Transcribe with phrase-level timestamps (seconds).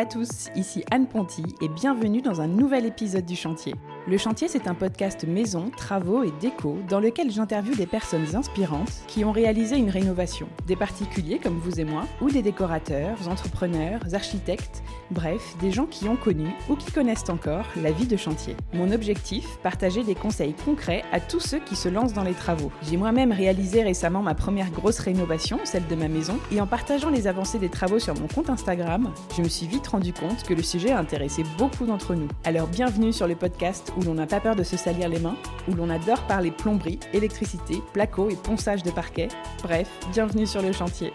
[0.00, 3.74] à tous, ici Anne Ponty et bienvenue dans un nouvel épisode du Chantier.
[4.08, 9.02] Le Chantier, c'est un podcast maison, travaux et déco dans lequel j'interviewe des personnes inspirantes
[9.08, 10.48] qui ont réalisé une rénovation.
[10.66, 16.08] Des particuliers comme vous et moi, ou des décorateurs, entrepreneurs, architectes, bref, des gens qui
[16.08, 18.56] ont connu ou qui connaissent encore la vie de chantier.
[18.72, 22.70] Mon objectif, partager des conseils concrets à tous ceux qui se lancent dans les travaux.
[22.88, 27.10] J'ai moi-même réalisé récemment ma première grosse rénovation, celle de ma maison, et en partageant
[27.10, 30.54] les avancées des travaux sur mon compte Instagram, je me suis vite rendu compte que
[30.54, 32.28] le sujet a intéressé beaucoup d'entre nous.
[32.44, 35.36] Alors bienvenue sur le podcast où l'on n'a pas peur de se salir les mains,
[35.68, 39.28] où l'on adore parler plomberie, électricité, placo et ponçage de parquet.
[39.62, 41.12] Bref, bienvenue sur le chantier.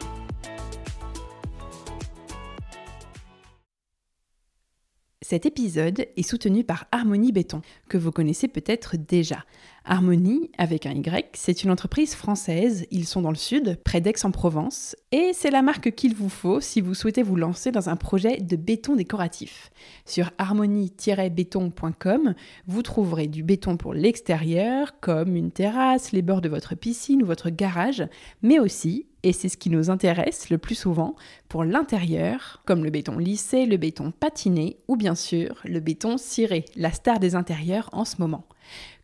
[5.36, 9.44] Cet épisode est soutenu par Harmonie Béton, que vous connaissez peut-être déjà.
[9.86, 14.96] Harmonie, avec un Y, c'est une entreprise française, ils sont dans le sud, près d'Aix-en-Provence,
[15.12, 18.38] et c'est la marque qu'il vous faut si vous souhaitez vous lancer dans un projet
[18.38, 19.70] de béton décoratif.
[20.06, 22.34] Sur harmonie-béton.com,
[22.68, 27.28] vous trouverez du béton pour l'extérieur, comme une terrasse, les bords de votre piscine ou
[27.28, 28.08] votre garage,
[28.42, 31.16] mais aussi et c'est ce qui nous intéresse le plus souvent,
[31.50, 36.66] pour l'intérieur, comme le béton lissé, le béton patiné ou bien sûr le béton ciré,
[36.76, 38.46] la star des intérieurs en ce moment.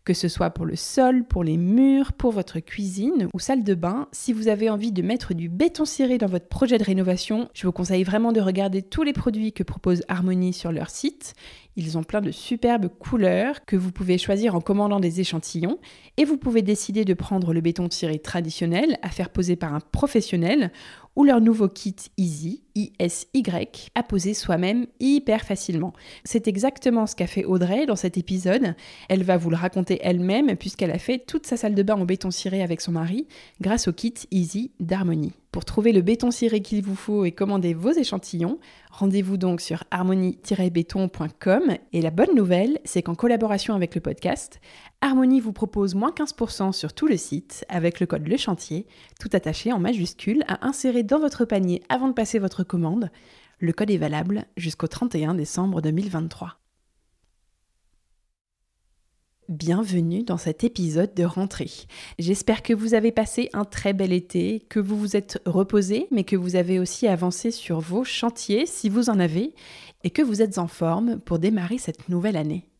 [0.03, 3.75] Que ce soit pour le sol, pour les murs, pour votre cuisine ou salle de
[3.75, 7.49] bain, si vous avez envie de mettre du béton ciré dans votre projet de rénovation,
[7.53, 11.35] je vous conseille vraiment de regarder tous les produits que propose Harmonie sur leur site.
[11.75, 15.79] Ils ont plein de superbes couleurs que vous pouvez choisir en commandant des échantillons
[16.17, 19.79] et vous pouvez décider de prendre le béton ciré traditionnel à faire poser par un
[19.79, 20.71] professionnel
[21.15, 23.27] ou leur nouveau kit Easy, ISY,
[23.95, 25.93] à poser soi-même hyper facilement.
[26.23, 28.75] C'est exactement ce qu'a fait Audrey dans cet épisode.
[29.09, 32.05] Elle va vous le raconter elle-même puisqu'elle a fait toute sa salle de bain en
[32.05, 33.27] béton ciré avec son mari
[33.61, 35.33] grâce au kit Easy d'Harmonie.
[35.51, 38.57] Pour trouver le béton ciré qu'il vous faut et commander vos échantillons,
[38.89, 41.75] rendez-vous donc sur harmonie-béton.com.
[41.91, 44.61] Et la bonne nouvelle, c'est qu'en collaboration avec le podcast,
[45.01, 48.87] Harmonie vous propose moins 15% sur tout le site avec le code Le Chantier,
[49.19, 53.11] tout attaché en majuscule, à insérer dans votre panier avant de passer votre commande.
[53.59, 56.60] Le code est valable jusqu'au 31 décembre 2023.
[59.51, 61.69] Bienvenue dans cet épisode de rentrée.
[62.17, 66.23] J'espère que vous avez passé un très bel été, que vous vous êtes reposé, mais
[66.23, 69.53] que vous avez aussi avancé sur vos chantiers si vous en avez,
[70.05, 72.70] et que vous êtes en forme pour démarrer cette nouvelle année.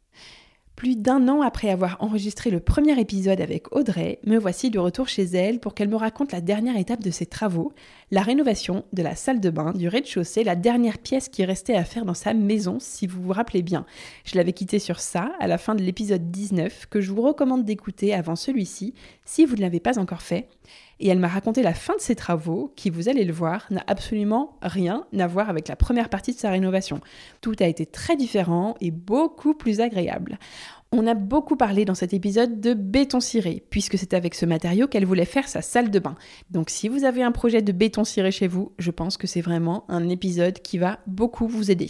[0.81, 5.07] Plus d'un an après avoir enregistré le premier épisode avec Audrey, me voici de retour
[5.07, 7.71] chez elle pour qu'elle me raconte la dernière étape de ses travaux,
[8.09, 11.83] la rénovation de la salle de bain du rez-de-chaussée, la dernière pièce qui restait à
[11.83, 13.85] faire dans sa maison, si vous vous rappelez bien.
[14.25, 17.63] Je l'avais quitté sur ça à la fin de l'épisode 19 que je vous recommande
[17.63, 20.47] d'écouter avant celui-ci si vous ne l'avez pas encore fait
[21.01, 23.83] et elle m'a raconté la fin de ses travaux, qui, vous allez le voir, n'a
[23.87, 27.01] absolument rien à voir avec la première partie de sa rénovation.
[27.41, 30.37] Tout a été très différent et beaucoup plus agréable.
[30.93, 34.87] On a beaucoup parlé dans cet épisode de béton ciré, puisque c'est avec ce matériau
[34.87, 36.15] qu'elle voulait faire sa salle de bain.
[36.49, 39.39] Donc si vous avez un projet de béton ciré chez vous, je pense que c'est
[39.39, 41.89] vraiment un épisode qui va beaucoup vous aider.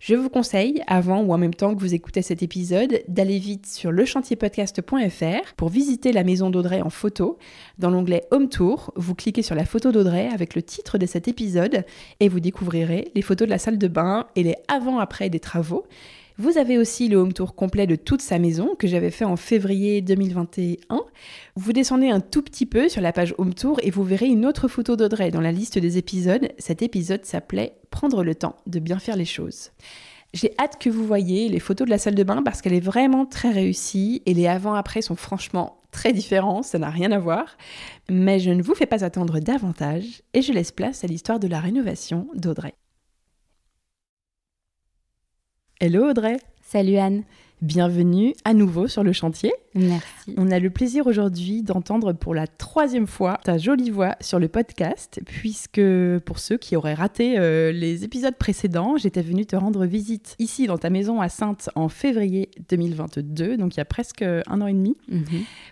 [0.00, 3.66] Je vous conseille, avant ou en même temps que vous écoutez cet épisode, d'aller vite
[3.66, 7.36] sur lechantierpodcast.fr pour visiter la maison d'Audrey en photo.
[7.76, 11.28] Dans l'onglet Home Tour, vous cliquez sur la photo d'Audrey avec le titre de cet
[11.28, 11.84] épisode
[12.20, 15.84] et vous découvrirez les photos de la salle de bain et les avant-après des travaux.
[16.40, 19.36] Vous avez aussi le home tour complet de toute sa maison que j'avais fait en
[19.36, 21.02] février 2021.
[21.54, 24.46] Vous descendez un tout petit peu sur la page home tour et vous verrez une
[24.46, 26.48] autre photo d'Audrey dans la liste des épisodes.
[26.56, 29.72] Cet épisode s'appelait Prendre le temps de bien faire les choses.
[30.32, 32.80] J'ai hâte que vous voyez les photos de la salle de bain parce qu'elle est
[32.80, 37.58] vraiment très réussie et les avant-après sont franchement très différents, ça n'a rien à voir.
[38.08, 41.48] Mais je ne vous fais pas attendre davantage et je laisse place à l'histoire de
[41.48, 42.72] la rénovation d'Audrey.
[45.82, 46.36] Hello Audrey.
[46.60, 47.22] Salut Anne.
[47.62, 49.50] Bienvenue à nouveau sur le chantier.
[49.74, 50.34] Merci.
[50.36, 54.48] On a le plaisir aujourd'hui d'entendre pour la troisième fois ta jolie voix sur le
[54.48, 55.80] podcast, puisque
[56.24, 60.66] pour ceux qui auraient raté euh, les épisodes précédents, j'étais venue te rendre visite ici
[60.66, 64.66] dans ta maison à Sainte en février 2022, donc il y a presque un an
[64.66, 65.24] et demi, Mhm.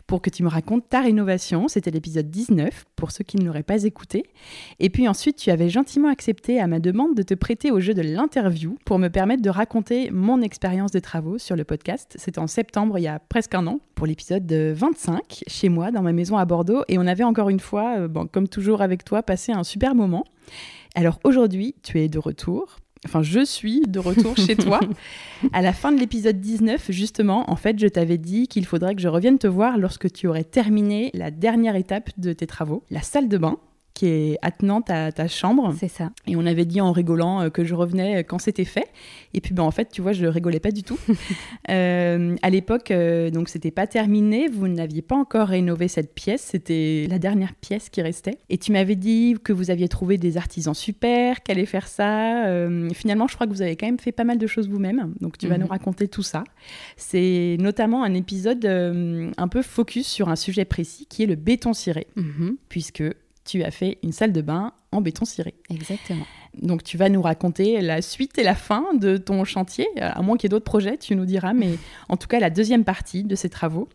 [0.06, 1.66] pour que tu me racontes ta rénovation.
[1.68, 4.24] C'était l'épisode 19, pour ceux qui ne l'auraient pas écouté.
[4.78, 7.94] Et puis ensuite, tu avais gentiment accepté à ma demande de te prêter au jeu
[7.94, 12.14] de l'interview pour me permettre de raconter mon expérience des travaux sur le podcast.
[12.16, 16.02] C'était en septembre, il y a presque un an, pour l'épisode 25, chez moi, dans
[16.02, 16.84] ma maison à Bordeaux.
[16.86, 19.96] Et on avait encore une fois, euh, bon, comme toujours avec toi, passé un super
[19.96, 20.22] moment.
[20.94, 22.76] Alors aujourd'hui, tu es de retour.
[23.04, 24.78] Enfin, je suis de retour chez toi.
[25.52, 29.00] À la fin de l'épisode 19, justement, en fait, je t'avais dit qu'il faudrait que
[29.00, 33.02] je revienne te voir lorsque tu aurais terminé la dernière étape de tes travaux, la
[33.02, 33.58] salle de bain
[33.98, 35.74] qui est attenante à ta chambre.
[35.76, 36.12] C'est ça.
[36.28, 38.86] Et on avait dit en rigolant euh, que je revenais quand c'était fait.
[39.34, 40.98] Et puis ben, en fait, tu vois, je rigolais pas du tout.
[41.70, 46.40] Euh, à l'époque, euh, donc c'était pas terminé, vous n'aviez pas encore rénové cette pièce,
[46.40, 48.38] c'était la dernière pièce qui restait.
[48.48, 52.46] Et tu m'avais dit que vous aviez trouvé des artisans super, qu'elle allait faire ça.
[52.94, 55.12] finalement, je crois que vous avez quand même fait pas mal de choses vous-même.
[55.20, 55.64] Donc tu vas mhm.
[55.64, 56.44] nous raconter tout ça.
[56.96, 61.74] C'est notamment un épisode un peu focus sur un sujet précis qui est le béton
[61.74, 62.06] ciré.
[62.16, 62.56] Mhm.
[62.68, 63.02] Puisque
[63.48, 65.54] tu as fait une salle de bain en béton ciré.
[65.70, 66.26] Exactement.
[66.60, 70.36] Donc tu vas nous raconter la suite et la fin de ton chantier, à moins
[70.36, 71.70] qu'il y ait d'autres projets, tu nous diras, mais
[72.08, 73.88] en tout cas la deuxième partie de ces travaux.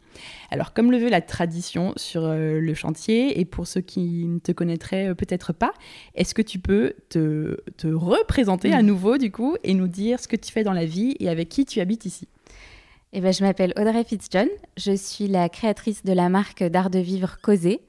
[0.50, 4.40] Alors comme le veut la tradition sur euh, le chantier, et pour ceux qui ne
[4.40, 5.74] te connaîtraient euh, peut-être pas,
[6.16, 10.36] est-ce que tu peux te, représenter à nouveau du coup et nous dire ce que
[10.36, 12.28] tu fais dans la vie et avec qui tu habites ici?
[13.16, 16.98] Eh ben, je m'appelle Audrey Fitzjohn, je suis la créatrice de la marque d'art de
[16.98, 17.82] vivre Causé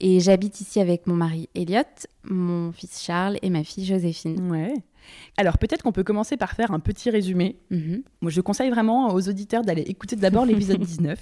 [0.00, 1.82] et j'habite ici avec mon mari Elliot,
[2.24, 4.50] mon fils Charles et ma fille Joséphine.
[4.50, 4.74] Ouais.
[5.36, 7.56] Alors peut-être qu'on peut commencer par faire un petit résumé.
[7.70, 8.02] Mhm.
[8.20, 11.18] Moi je conseille vraiment aux auditeurs d'aller écouter d'abord l'épisode 19,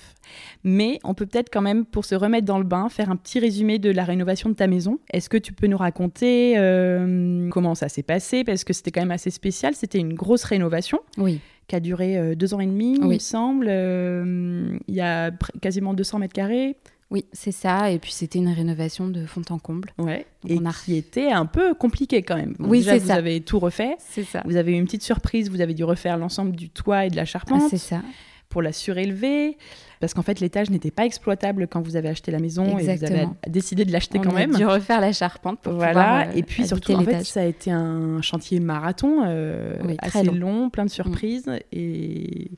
[0.64, 3.38] mais on peut peut-être quand même pour se remettre dans le bain faire un petit
[3.38, 4.98] résumé de la rénovation de ta maison.
[5.12, 8.44] Est-ce que tu peux nous raconter euh, comment ça s'est passé?
[8.44, 11.00] Parce que c'était quand même assez spécial, c'était une grosse rénovation.
[11.16, 13.66] Oui qui a duré euh, deux ans et demi, il me semble.
[13.68, 15.30] Euh, il y a
[15.60, 16.76] quasiment 200 mètres carrés.
[17.10, 17.90] Oui, c'est ça.
[17.90, 19.92] Et puis c'était une rénovation de fond en comble.
[19.98, 20.26] Ouais.
[20.46, 22.54] et qui était un peu compliqué quand même.
[22.58, 23.14] oui, c'est ça.
[23.14, 23.96] Vous avez tout refait.
[23.98, 24.42] C'est ça.
[24.44, 25.50] Vous avez eu une petite surprise.
[25.50, 27.62] Vous avez dû refaire l'ensemble du toit et de la charpente.
[27.64, 28.02] Ah, c'est ça.
[28.50, 29.56] Pour la surélever.
[30.00, 33.04] Parce qu'en fait, l'étage n'était pas exploitable quand vous avez acheté la maison et vous
[33.04, 34.54] avez décidé de l'acheter quand même.
[34.54, 35.92] A dû refaire la charpente pour voilà.
[35.92, 40.24] Pouvoir, euh, et puis surtout, en fait, ça a été un chantier marathon euh, assez
[40.24, 40.70] long.
[40.70, 41.58] plein de surprises mm.
[41.72, 42.50] et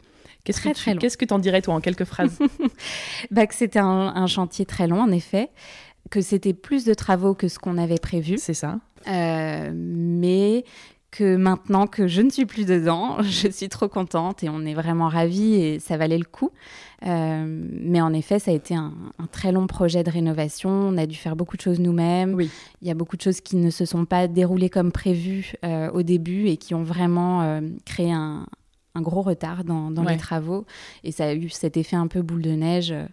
[0.45, 2.39] Qu'est-ce que tu, qu'est-ce que t'en dirais toi en quelques phrases?
[3.31, 5.51] Bah, que c'était un, chantier très long en effet,
[6.11, 8.39] que c'était plus de travaux que ce qu'on avait prévu.
[8.39, 8.79] C'est ça.
[9.09, 10.65] Euh, mais
[11.11, 14.75] que maintenant que je ne suis plus dedans, je suis trop contente et on est
[14.75, 16.51] vraiment ravis et ça valait le coup.
[17.07, 18.93] Euh, mais en effet, ça a été un,
[19.33, 20.71] très long projet de rénovation.
[20.71, 22.35] On a dû faire beaucoup de choses nous-mêmes.
[22.35, 22.51] Oui.
[22.83, 25.91] Il y a beaucoup de choses qui ne se sont pas déroulées comme prévu euh,
[25.91, 28.47] au début et qui ont vraiment créé un,
[28.95, 30.67] un gros retard dans, les travaux.
[31.05, 33.07] Et ça a eu cet effet un peu boule de neige euh,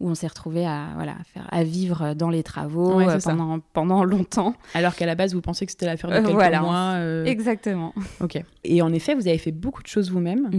[0.00, 4.04] où on s'est retrouvé à, voilà, faire, à vivre dans les travaux euh, pendant, pendant
[4.04, 4.54] longtemps.
[4.74, 7.26] Alors qu'à la base, vous pensiez que c'était l'affaire de euh, quelques voilà, mois.
[7.26, 7.94] Exactement.
[8.20, 8.42] Ok.
[8.64, 10.50] Et en effet, vous avez fait beaucoup de choses vous-même.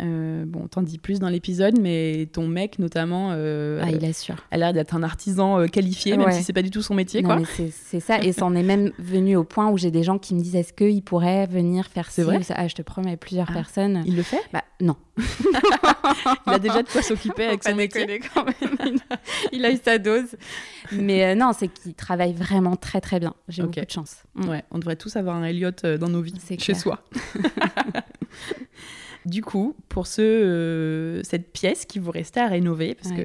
[0.00, 0.44] Mm.
[0.44, 4.36] bon, on t'en dit plus dans l'épisode, mais ton mec, notamment, ah, il assure.
[4.50, 7.22] a l'air d'être un artisan qualifié, même si c'est pas du tout son métier.
[7.22, 7.38] quoi.
[7.46, 8.22] C'est ça.
[8.22, 10.56] Et ça en est même venu au point où j'ai des gens qui me disent
[10.56, 13.54] est-ce qu'il pourrait venir faire ça vrai ah, Je te promets, plusieurs ah.
[13.54, 14.02] personnes.
[14.06, 14.40] Il le fait?
[14.52, 14.96] Bah, Non.
[16.46, 18.20] il a déjà de quoi s'occuper avec son métier.
[18.34, 18.98] Quand même.
[19.52, 20.36] Il a eu sa dose.
[20.92, 23.34] Mais euh, non, c'est qu'il travaille vraiment très très bien.
[23.48, 24.22] J'ai beaucoup de chance.
[24.34, 24.48] Mm.
[24.48, 27.02] Ouais, on devrait tous avoir un Elliot euh, dans nos vies, chez soi.
[29.26, 33.22] du coup, pour ce, euh, cette pièce qui vous restait à rénover, parce que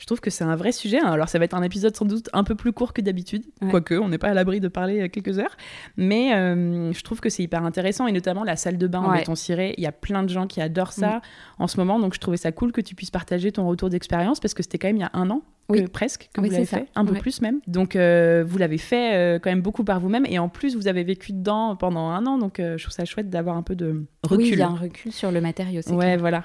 [0.00, 0.98] je trouve que c'est un vrai sujet.
[0.98, 1.12] Hein.
[1.12, 3.94] Alors, ça va être un épisode sans doute un peu plus court que d'habitude, quoique
[3.94, 5.54] on n'est pas à l'abri de parler euh, quelques heures.
[5.98, 9.12] Mais euh, je trouve que c'est hyper intéressant, et notamment la salle de bain en
[9.12, 9.74] béton ciré.
[9.76, 11.62] Il y a plein de gens qui adorent ça mm.
[11.62, 14.40] en ce moment, donc je trouvais ça cool que tu puisses partager ton retour d'expérience,
[14.40, 15.88] parce que c'était quand même il y a un an oui.
[15.88, 17.60] presque que vous l'avez fait, un peu plus même.
[17.66, 20.88] Donc euh, vous l'avez fait euh, quand même beaucoup par vous-même et en plus vous
[20.88, 23.74] avez vécu dedans pendant un an, donc euh, je trouve ça chouette d'avoir un peu
[23.74, 24.44] de recul.
[24.44, 25.82] Oui, il y a un recul sur le matériau.
[25.90, 26.44] Ouais, voilà.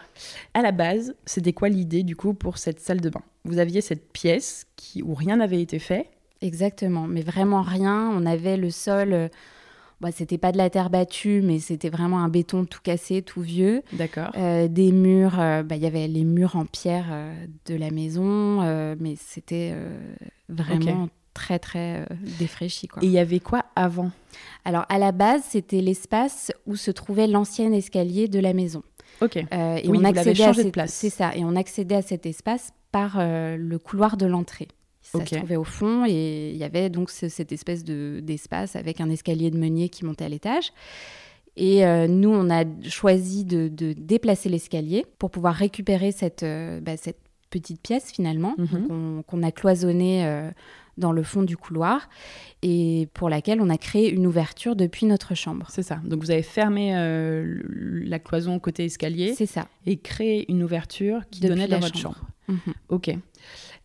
[0.54, 3.22] À la base, c'était quoi l'idée du coup pour cette salle de bain?
[3.44, 6.10] Vous aviez cette pièce qui où rien n'avait été fait.
[6.42, 8.12] Exactement, mais vraiment rien.
[8.14, 9.30] On avait le sol
[10.02, 13.42] bah, c'était pas de la terre battue, mais c'était vraiment un béton tout cassé, tout
[13.42, 13.82] vieux.
[13.94, 14.32] D'accord.
[14.38, 17.34] Euh, des murs, euh, bah, il y avait les murs en pierre euh,
[17.66, 18.62] de la maison,
[19.00, 19.74] mais c'était
[20.50, 22.08] vraiment très, très
[22.40, 22.88] défraîchi.
[22.88, 23.04] Quoi.
[23.04, 24.12] Et il y avait quoi avant?
[24.66, 28.84] Alors, à la base, c'était l'espace où se trouvait l'ancien escalier de la maison.
[29.22, 29.38] Ok.
[29.38, 29.48] et
[29.88, 30.72] on accédait à cette...
[30.74, 30.94] place.
[30.94, 31.36] C'est ça.
[31.36, 34.68] Et on accédait à cet espace par le couloir de l'entrée.
[35.06, 39.10] Ça se trouvait au fond et il y avait donc cette espèce d'espace avec un
[39.10, 40.72] escalier de meunier qui montait à l'étage.
[41.58, 46.98] Et euh, nous, on a choisi de, déplacer l'escalier pour pouvoir récupérer cette, euh, bah,
[46.98, 47.20] cette
[47.50, 49.24] petite pièce finalement mhm.
[49.26, 50.50] qu'on a cloisonnée euh,
[50.98, 52.10] dans le fond du couloir
[52.62, 55.68] et pour laquelle on a créé une ouverture depuis notre chambre.
[55.70, 56.02] C'est ça.
[56.04, 59.34] Donc vous avez fermé la cloison côté escalier.
[59.36, 59.68] C'est ça.
[59.86, 62.22] Et créé une ouverture qui donnait dans votre chambre.
[62.48, 62.74] Mhm.
[62.90, 63.16] Ok.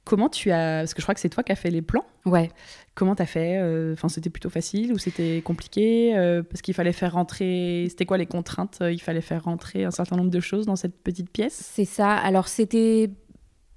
[0.04, 0.80] Comment tu as.
[0.80, 2.04] Parce que je crois que c'est toi qui as fait les plans.
[2.26, 2.50] Ouais.
[2.94, 6.74] Comment tu as fait euh, Enfin, c'était plutôt facile ou c'était compliqué euh, Parce qu'il
[6.74, 7.86] fallait faire rentrer.
[7.90, 10.96] C'était quoi les contraintes Il fallait faire rentrer un certain nombre de choses dans cette
[11.02, 11.70] petite pièce?
[11.74, 12.12] C'est ça.
[12.12, 13.10] Alors, c'était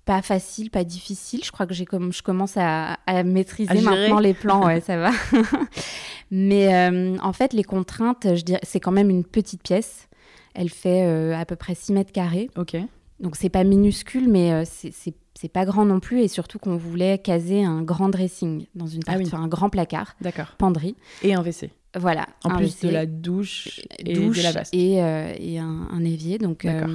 [0.05, 1.43] pas facile, pas difficile.
[1.43, 5.11] Je crois que j'ai comme je commence à, maîtriser maintenant les plans, ouais, ça va.
[6.31, 10.07] Mais euh, en fait, les contraintes, je dirais, c'est quand même une petite pièce.
[10.55, 12.49] Elle fait euh, à peu près 6 mètres carrés.
[12.57, 12.75] Ok.
[13.19, 15.13] Donc c'est pas minuscule, mais euh, c'est
[15.49, 16.21] pas grand non plus.
[16.21, 20.15] Et surtout qu'on voulait caser un grand dressing dans une ah partie, un grand placard.
[20.21, 20.55] D'accord.
[20.57, 20.95] Penderie.
[21.21, 21.71] Et un WC.
[21.95, 22.25] Voilà.
[22.43, 24.63] En plus de la douche et de la.
[24.71, 26.37] Et, et un, un, évier.
[26.37, 26.65] Donc.
[26.65, 26.89] D'accord.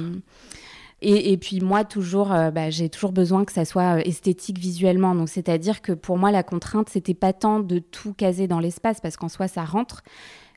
[1.01, 5.15] Et, puis moi, toujours, euh, bah, j'ai toujours besoin que ça soit euh, esthétique visuellement.
[5.15, 8.99] Donc c'est-à-dire que pour moi, la contrainte, c'était pas tant de tout caser dans l'espace,
[8.99, 10.03] parce qu'en soi, ça rentre.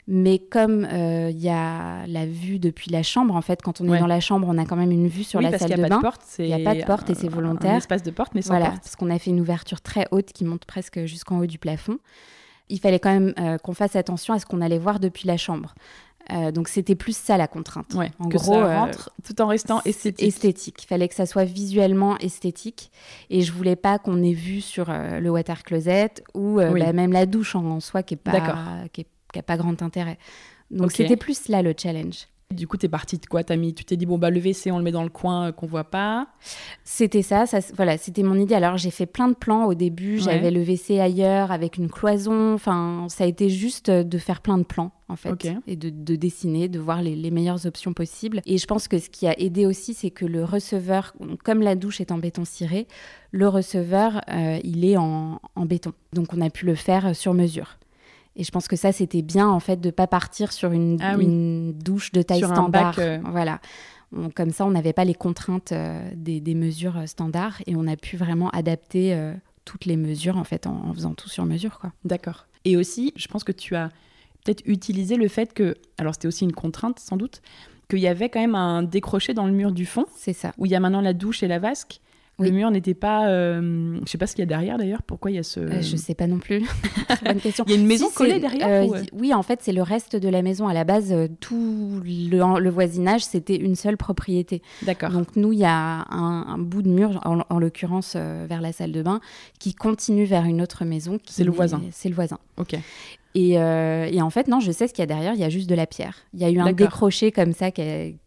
[0.07, 3.93] Mais comme il euh, y a la vue depuis la chambre, en fait, quand on
[3.93, 6.01] est dans la chambre, on a quand même une vue sur la salle de bain.
[6.39, 7.73] Il n'y a pas de porte et c'est volontaire.
[7.73, 10.33] Un espace de porte, mais sans voilà, Parce qu'on a fait une ouverture très haute
[10.33, 11.97] qui monte presque jusqu'en haut du plafond.
[12.69, 13.33] Il fallait quand même
[13.63, 15.75] qu'on fasse attention à ce qu'on allait voir depuis la chambre.
[16.31, 17.95] Euh, donc c'était plus ça la contrainte.
[17.95, 20.27] en gros, ça euh, rentre tout en restant esthétique.
[20.27, 20.83] Esthétique.
[20.83, 22.91] Il fallait que ça soit visuellement esthétique.
[23.29, 27.11] Et je voulais pas qu'on ait vu sur euh, le water closet ou bah, même
[27.11, 29.05] la douche en, soi qui n'a qui,
[29.41, 30.17] pas grand intérêt.
[30.71, 32.27] Donc c'était plus là le challenge.
[32.53, 34.39] Du coup, tu es partie de quoi as mis, Tu t'es dit, bon, bah, le
[34.39, 36.27] WC, on le met dans le coin qu'on voit pas
[36.83, 38.53] C'était ça, ça voilà, c'était mon idée.
[38.53, 40.19] Alors, j'ai fait plein de plans au début.
[40.19, 42.53] J'avais le WC ailleurs avec une cloison.
[42.53, 46.69] Enfin, ça a été juste de faire plein de plans en fait, et de, dessiner,
[46.69, 48.41] de voir les, meilleures options possibles.
[48.45, 51.13] Et je pense que ce qui a aidé aussi, c'est que le receveur,
[51.43, 52.87] comme la douche est en béton ciré,
[53.31, 55.93] le receveur, euh, il est en, béton.
[56.13, 57.77] Donc on a pu le faire sur mesure.
[58.35, 61.15] Et je pense que ça, c'était bien en fait de pas partir sur une, ah
[61.17, 62.95] douche de taille standard.
[62.99, 63.19] Euh.
[63.25, 63.59] Voilà.
[64.35, 68.17] comme ça, on n'avait pas les contraintes euh, des, mesures standards et on a pu
[68.17, 69.15] vraiment adapter
[69.65, 71.79] toutes les mesures en fait en, en faisant tout sur mesure.
[71.79, 71.91] quoi.
[72.05, 72.47] D'accord.
[72.65, 73.89] Et aussi, je pense que tu as
[74.43, 77.41] peut-être utiliser le fait que, alors c'était aussi une contrainte sans doute,
[77.89, 80.05] qu'il y avait quand même un décroché dans le mur du fond.
[80.15, 80.53] C'est ça.
[80.57, 81.99] Où il y a maintenant la douche et la vasque.
[82.39, 83.27] Le mur n'était pas.
[83.27, 85.03] Euh, je sais pas ce qu'il y a derrière d'ailleurs.
[85.03, 85.59] Pourquoi il y a ce.
[85.59, 86.63] Euh, je sais pas non plus.
[87.25, 87.63] bonne question.
[87.67, 90.29] Il y a une maison collée derrière euh, Oui, en fait, c'est le reste de
[90.29, 90.67] la maison.
[90.67, 94.63] À la base, tout le, voisinage, c'était une seule propriété.
[94.81, 95.11] D'accord.
[95.11, 99.03] Donc, nous, il y a un, bout de mur, en, l'occurrence vers la salle de
[99.03, 99.21] bain,
[99.59, 101.19] qui continue vers une autre maison.
[101.25, 101.81] C'est le voisin.
[101.91, 102.39] C'est le voisin.
[102.57, 102.75] Ok.
[103.35, 105.49] Euh, et, en fait, non, je sais ce qu'il y a derrière, il y a
[105.49, 106.17] juste de la pierre.
[106.33, 107.81] Il y a eu un décroché comme ça qui,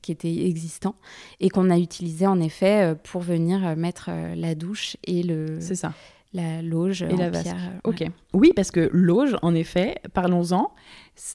[0.08, 0.96] était existant
[1.40, 5.58] et qu'on a utilisé en effet euh, pour venir euh, mettre la douche et le.
[5.60, 5.92] C'est ça.
[6.32, 7.54] La loge et la vasque.
[7.84, 8.04] Ok.
[8.34, 10.70] Oui, parce que loge, en effet, parlons-en.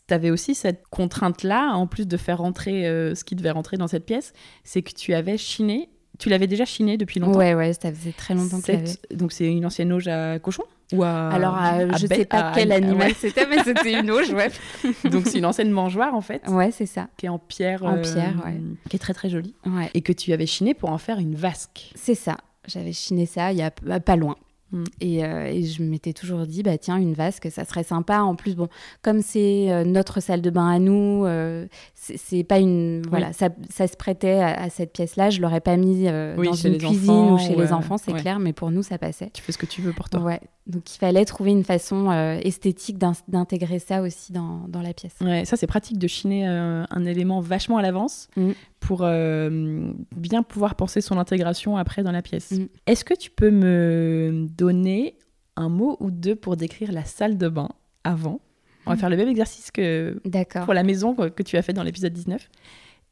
[0.07, 2.83] Tu avais aussi cette contrainte-là, en plus de faire rentrer
[3.15, 5.89] ce qui devait rentrer dans cette pièce, c'est que tu avais chiné.
[6.19, 7.39] Tu l'avais déjà chiné depuis longtemps?
[7.39, 10.63] Ouais, ouais, ça faisait très longtemps que Donc c'est une ancienne loge à cochon
[10.99, 11.57] alors,
[11.97, 14.49] je ne sais pas quel animal c'était, mais c'était une auge, ouais.
[15.09, 16.41] Donc, c'est une ancienne mangeoire, en fait.
[16.47, 17.07] Ouais, c'est ça.
[17.17, 17.83] Qui est en pierre.
[17.83, 18.61] En pierre, euh, ouais.
[18.89, 19.55] Qui est très, très jolie.
[19.65, 19.89] Ouais.
[19.93, 21.91] Et que tu avais chiné pour en faire une vasque.
[21.95, 22.37] C'est ça.
[22.67, 24.35] J'avais chiné ça il y a pas loin.
[24.71, 24.83] Mm.
[25.03, 28.21] Euh, et, je m'étais toujours dit, bah tiens, une vasque, ça serait sympa.
[28.21, 28.67] En plus, bon,
[29.01, 33.03] comme c'est euh, notre salle de bain à nous, euh, c'est pas une.
[33.09, 35.29] Voilà, ça, ça, se prêtait à, cette pièce-là.
[35.29, 38.71] Je l'aurais pas mis dans une cuisine ou chez les enfants, c'est clair, mais pour
[38.71, 39.29] nous, ça passait.
[39.33, 40.21] Tu fais ce que tu veux pour toi.
[40.21, 40.39] Ouais.
[40.67, 42.11] Donc il fallait trouver une façon
[42.43, 42.97] esthétique
[43.27, 45.13] d'intégrer ça aussi dans, dans, la pièce.
[45.21, 48.51] Ouais, ça c'est pratique de chiner un élément vachement à l'avance mm.
[48.81, 52.51] Pour bien pouvoir penser son intégration après dans la pièce.
[52.51, 52.65] Mm.
[52.87, 55.17] Est-ce que tu peux me donner
[55.55, 57.69] un mot ou deux pour décrire la salle de bain
[58.03, 58.41] avant?
[58.85, 60.19] On va faire le même exercice que
[60.65, 62.49] pour la maison que tu as fait dans l'épisode 19.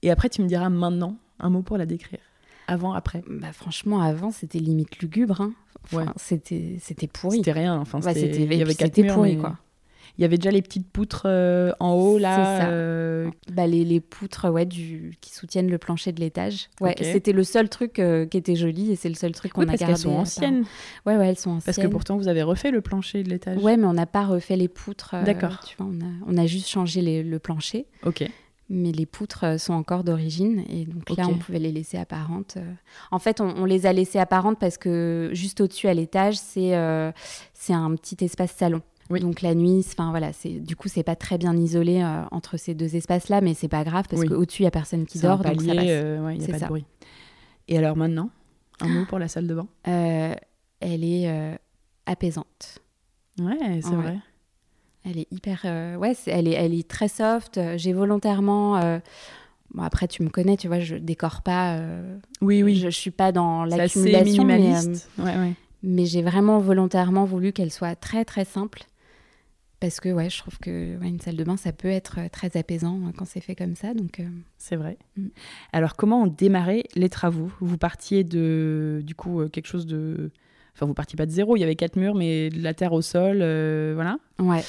[0.01, 2.19] Et après, tu me diras maintenant un mot pour la décrire.
[2.67, 3.23] Avant, après.
[3.27, 5.41] Bah, franchement, avant, c'était limite lugubre.
[5.41, 5.53] Hein.
[5.93, 6.05] ouais.
[6.17, 7.38] C'était pourri.
[7.38, 7.79] C'était rien.
[7.79, 9.57] Enfin, c'était avait quatre pourri, quoi.
[10.19, 12.67] Il y avait déjà les petites poutres euh, en haut là.
[12.67, 16.69] Euh, bah, les, les, poutres ouais, du, qui soutiennent le plancher de l'étage.
[16.81, 19.61] Ouais, C'était le seul truc euh, qui était joli et c'est le seul truc qu'on
[19.61, 19.93] a parce gardé.
[19.93, 20.65] Parce qu'elles sont anciennes.
[21.05, 21.73] Ouais, ouais, elles sont anciennes.
[21.73, 23.63] Parce que pourtant vous avez refait le plancher de l'étage.
[23.63, 25.15] Ouais, mais on n'a pas refait les poutres.
[25.23, 25.61] D'accord.
[25.65, 27.85] Tu vois, on a, on a juste changé les, le plancher.
[28.05, 28.29] Ok
[28.71, 32.59] mais les poutres sont encore d'origine et donc là on pouvait les laisser apparentes.
[33.09, 36.75] En fait, on, les a laissées apparentes parce que juste au-dessus à l'étage c'est
[37.55, 38.83] c'est un petit espace salon.
[39.18, 42.58] Donc la nuit, enfin voilà, c'est du coup c'est pas très bien isolé euh, entre
[42.58, 45.39] ces deux espaces-là, mais c'est pas grave parce qu'au-dessus il y a personne qui dort,
[45.39, 45.86] donc ça passe.
[45.88, 46.86] Euh, y a pas de bruit.
[47.68, 48.30] Et alors maintenant,
[48.82, 49.68] un mot pour la salle de bain?
[49.88, 50.36] Euh,
[50.80, 51.58] Elle est
[52.06, 52.80] apaisante.
[53.39, 54.20] Ouais, c'est vrai.
[55.06, 55.63] Elle est hyper,
[55.98, 57.60] ouais, elle est, elle est très soft.
[57.78, 59.00] J'ai volontairement.
[59.74, 61.80] Bon, après, tu me connais, tu vois, je décore pas.
[62.42, 62.75] oui, oui.
[62.75, 64.46] Je, je, suis pas dans l'accumulation.
[64.46, 65.10] minimaliste.
[65.18, 65.54] Mais, ouais, ouais.
[65.82, 68.84] mais j'ai vraiment volontairement voulu qu'elle soit très, très simple
[69.79, 73.00] parce que ouais, je trouve que une salle de bain, ça peut être très apaisant
[73.17, 73.93] quand c'est fait comme ça.
[73.93, 74.21] Donc
[74.57, 74.98] c'est vrai.
[75.17, 75.27] Mm.
[75.74, 77.51] Alors comment ont démarré les travaux?
[77.62, 80.31] Vous partiez de du coup quelque chose de
[80.75, 82.93] Enfin, vous partiez pas de zéro, il y avait quatre murs, mais de la terre
[82.93, 83.38] au sol,
[83.95, 84.17] voilà.
[84.39, 84.63] Ouais.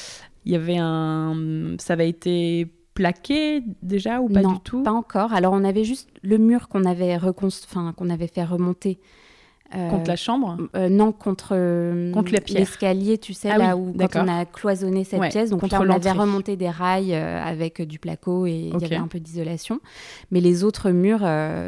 [0.44, 1.76] Il y avait un.
[1.78, 4.82] Ça avait été plaqué déjà ou pas du tout?
[4.82, 5.32] Pas encore.
[5.32, 8.98] Alors on avait juste le mur qu'on avait enfin qu'on avait fait remonter.
[9.74, 13.94] Euh, contre la chambre euh, Non, contre, euh, contre l'escalier, tu sais, ah là où
[13.96, 15.50] quand on a cloisonné cette pièce.
[15.50, 19.20] Donc on avait remonté des rails avec du placo et il y avait un peu
[19.20, 19.80] d'isolation.
[20.30, 21.26] Mais les autres murs,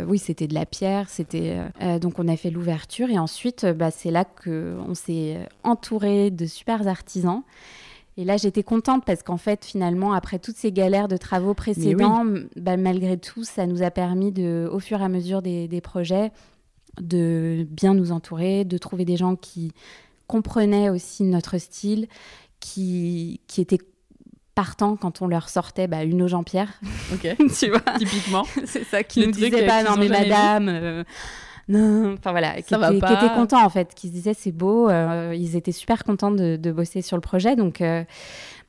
[0.08, 1.08] oui, c'était de la pierre.
[1.08, 1.58] C'était
[2.00, 6.86] donc on a fait l'ouverture et ensuite, bah, c'est là qu'on s'est entouré de super
[6.88, 7.42] artisans.
[8.18, 12.24] Et là, j'étais contente parce qu'en fait, finalement, après toutes ces galères de travaux précédents,
[12.56, 16.30] bah, malgré tout, ça nous a permis, de, au fur et à mesure des, projets,
[17.00, 19.72] de bien nous entourer, de trouver des gens qui
[20.26, 22.06] comprenaient aussi notre style,
[22.60, 23.80] qui, qui étaient
[24.54, 26.80] partants quand on leur sortait bah, une eau Jean-Pierre.
[27.12, 28.44] Ok, tu vois, typiquement.
[28.66, 31.04] C'est ça qui nous disait pas, non mais madame
[31.68, 35.56] non, enfin voilà, qui, étaient contents en fait, qui se disaient c'est beau, euh, ils
[35.56, 37.56] étaient super contents de, bosser sur le projet.
[37.56, 38.04] Donc euh,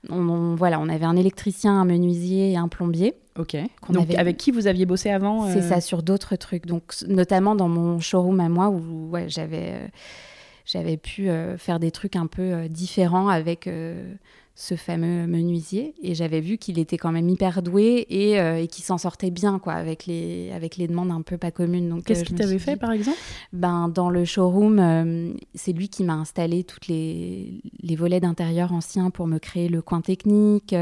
[0.09, 3.15] on, voilà, on avait un électricien, un menuisier et un plombier.
[3.37, 3.57] Ok.
[3.89, 6.65] Donc avec qui vous aviez bossé avant C'est euh ça, sur d'autres trucs.
[6.65, 9.91] Donc notamment dans mon showroom à moi où ouais, j'avais
[10.65, 13.67] j'avais pu faire des trucs un peu différents avec
[14.55, 18.67] ce fameux menuisier et j'avais vu qu'il était quand même hyper doué et, euh, et
[18.67, 22.03] qu'il s'en sortait bien quoi avec les avec les demandes un peu pas communes donc
[22.03, 23.17] qu'est-ce euh, qu'il t'avait fait par exemple?
[23.51, 28.73] ben dans le showroom euh, c'est lui qui m'a installé toutes les, les volets d'intérieur
[28.73, 30.75] anciens pour me créer le coin technique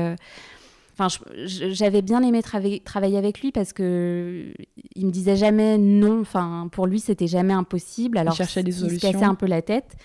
[1.00, 4.54] Enfin, j'avais bien aimé travailler avec lui parce que
[4.96, 6.20] il me disait jamais non.
[6.22, 8.18] Enfin, pour lui, c'était jamais impossible.
[8.18, 8.98] Alors, il cherchait des solutions.
[8.98, 9.96] Il se cassait un peu la tête.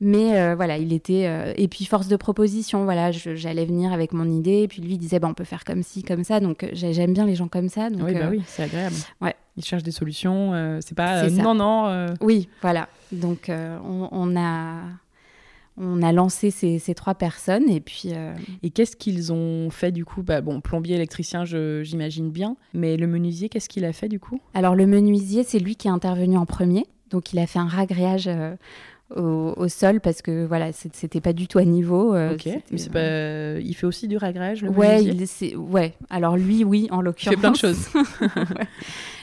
[0.00, 1.26] Mais euh, voilà, il était.
[1.26, 4.62] Euh, et puis, force de proposition, voilà, j'allais venir avec mon idée.
[4.62, 6.40] Et puis, lui, il disait, bah, on peut faire comme ci, comme ça.
[6.40, 7.88] Donc, euh, j'aime bien les gens comme ça.
[7.88, 8.96] Donc, oui, bah oui, c'est agréable.
[9.22, 9.34] Ouais.
[9.56, 10.78] Il cherche des solutions.
[10.82, 12.06] c'est pas non, non.
[12.20, 12.88] Oui, voilà.
[13.10, 14.82] Donc, on, a.
[15.78, 18.12] On a lancé ces, ces trois personnes et puis.
[18.62, 20.22] Et qu'est-ce qu'ils ont fait du coup?
[20.22, 22.56] Bah, Bon, plombier, électricien, j'imagine bien.
[22.74, 24.40] Mais le menuisier, qu'est-ce qu'il a fait du coup?
[24.52, 26.84] Alors, le menuisier, c'est lui qui est intervenu en premier.
[27.08, 28.28] Donc, il a fait un ragréage
[29.14, 32.14] au, sol parce que voilà, c'était pas du tout à niveau.
[32.14, 33.60] Euh, ok, mais c'est pas...
[33.60, 37.32] il fait aussi du ragrage le ouais, il, ouais, alors lui, oui, en l'occurrence.
[37.32, 37.88] Il fait plein de choses.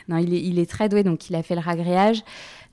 [0.10, 2.24] Non, il est, il est, très doué, donc il a fait le ragréage.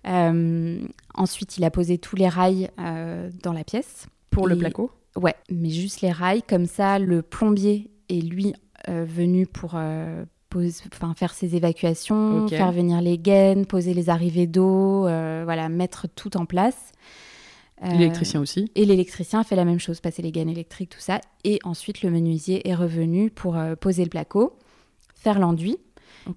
[0.08, 0.80] Euh,
[1.14, 4.08] ensuite, il a posé tous les rails euh, dans la pièce.
[4.30, 6.42] Pour le placo Ouais, mais juste les rails.
[6.42, 8.52] Comme ça, le plombier est lui
[8.88, 9.76] venu pour
[10.56, 16.06] enfin, faire ses évacuations, faire venir les gaines, poser les arrivées d'eau, euh, voilà, mettre
[16.08, 16.92] tout en place.
[17.82, 18.70] Euh, l'électricien aussi.
[18.74, 21.20] Et l'électricien a fait la même chose, passer les gaines électriques, tout ça.
[21.44, 24.58] Et ensuite, le menuisier est revenu pour euh, poser le placo,
[25.14, 25.78] faire l'enduit.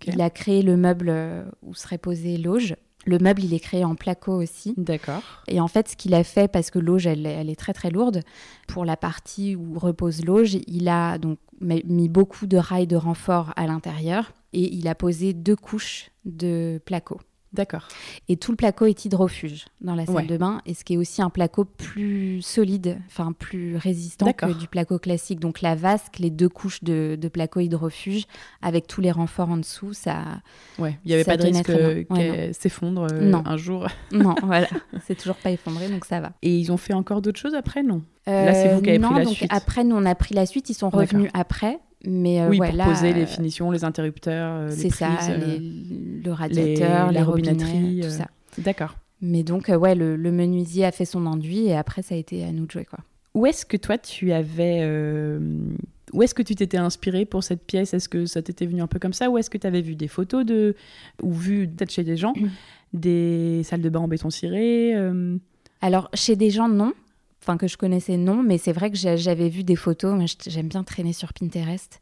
[0.08, 1.14] Il a créé le meuble
[1.62, 2.76] où serait posée l'auge.
[3.06, 4.74] Le meuble, il est créé en placo aussi.
[4.78, 5.22] D'accord.
[5.48, 7.90] Et en fait, ce qu'il a fait, parce que l'auge, elle, elle, est très très
[7.90, 8.22] lourde,
[8.68, 13.54] pour la partie où repose l'auge, il a donc mis beaucoup de rails de renfort
[13.56, 17.20] à l'intérieur et il a posé deux couches de placo.
[17.54, 17.88] D'accord.
[18.30, 20.98] Et tout le placo est hydrofuge dans la salle de bain, et ce qui est
[20.98, 25.40] aussi un placo plus solide, enfin plus résistant que du placo classique.
[25.40, 28.26] Donc la vasque, les deux couches de, placo hydrofuge,
[28.62, 30.24] avec tous les renforts en dessous, ça.
[30.80, 31.72] Ouais, il n'y avait pas de risque
[32.08, 33.88] qu'elle s'effondre euh, un jour.
[34.12, 34.68] non, voilà,
[35.06, 36.32] c'est toujours pas effondré, donc ça va.
[36.42, 38.02] Et ils ont fait encore d'autres choses après, non?
[38.26, 39.54] Là, c'est vous qui avez non, pris la donc suite.
[39.54, 40.70] Après, nous, on a pris la suite.
[40.70, 41.80] Ils sont revenus après.
[42.06, 45.58] Mais euh, oui, pour poser les finitions, les interrupteurs, euh, c'est ça, euh,
[46.24, 48.28] le radiateur, les, la robinetterie, tout ça.
[48.58, 48.98] D'accord.
[49.22, 52.52] Mais donc, ouais, le, menuisier a fait son enduit et après, ça a été à
[52.52, 53.00] nous de jouer, quoi.
[53.34, 54.86] Où est-ce que toi, tu avais...
[56.12, 57.96] Où est-ce que tu t'étais inspiré pour cette pièce?
[57.96, 59.32] Est-ce que ça t'était venu un peu comme ça?
[59.32, 60.76] Ou est-ce que tu avais vu des photos de...
[61.24, 62.34] Ou vu peut-être chez des gens,
[62.94, 64.94] des salles de bain en béton ciré
[65.82, 66.94] Alors, chez des gens, non
[67.44, 70.18] enfin que je connaissais non, mais c'est vrai que j'avais vu des photos.
[70.48, 72.02] J'aime bien traîner sur Pinterest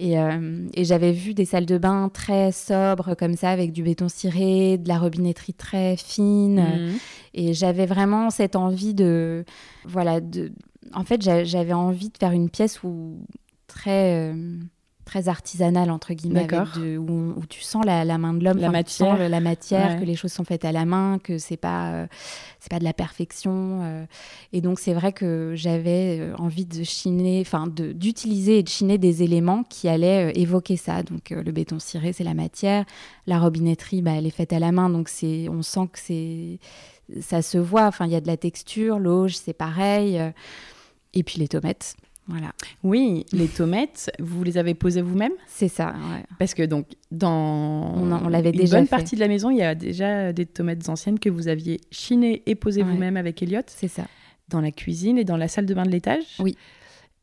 [0.00, 4.08] euh, et, j'avais vu des salles de bain très sobres comme ça, avec du béton
[4.08, 6.98] ciré, de la robinetterie très fine, mhm.
[7.34, 9.44] et j'avais vraiment cette envie de,
[9.84, 10.52] voilà, de.
[10.92, 13.18] En fait, j'avais envie de faire une pièce où
[13.68, 14.58] très euh,
[15.10, 16.46] très artisanal entre guillemets,
[16.96, 20.32] où, où, tu sens la, main de l'homme, la matière, la matière, que les choses
[20.32, 22.06] sont faites à la main, que c'est pas euh,
[22.60, 23.80] c'est pas de la perfection.
[23.82, 24.04] Euh.
[24.52, 28.98] et donc c'est vrai que j'avais euh, envie de chiner, enfin d'utiliser et de chiner
[28.98, 31.02] des éléments qui allaient évoquer ça.
[31.02, 32.84] Donc le béton ciré, c'est la matière,
[33.26, 36.60] la robinetterie, bah, elle est faite à la main, donc c'est on sent que c'est
[37.20, 37.86] ça se voit.
[37.86, 40.20] Enfin il y a de la texture, l'auge, c'est pareil.
[41.14, 41.96] et puis les tomates
[42.30, 42.52] Voilà.
[42.82, 45.32] Oui, les tomates, vous les avez posées vous-même?
[45.46, 46.24] C'est ça, ouais.
[46.38, 49.74] Parce que donc, dans on, l'avait une bonne partie de la maison, il y a
[49.74, 53.62] déjà des tomates anciennes que vous aviez chinées et posées vous-même avec Elliot.
[53.66, 54.04] C'est ça.
[54.48, 56.24] Dans la cuisine et dans la salle de bain de l'étage?
[56.38, 56.56] Oui.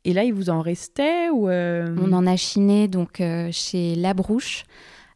[0.06, 3.96] Et là, il vous en restait ou euh, On en a chiné donc euh, chez
[3.96, 4.64] Labrouche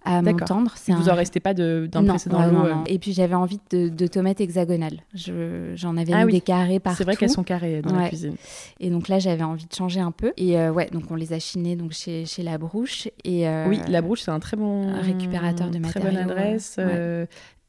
[0.03, 0.73] à m'entendre.
[0.87, 5.01] Vous en restait pas d'un précédent lot euh Et puis j'avais envie de, tomates hexagonales.
[5.13, 6.97] J'en avais ah mis des carrés partout.
[6.97, 8.35] C'est vrai qu'elles sont carrées dans la cuisine.
[8.79, 10.33] Et donc là, j'avais envie de changer un peu.
[10.37, 13.07] Et ouais, donc on les a chinées donc chez, chez La Brouche.
[13.23, 16.09] Et, oui, La Brouche, c'est un très bon récupérateur de matériaux.
[16.09, 16.79] Très bonne adresse.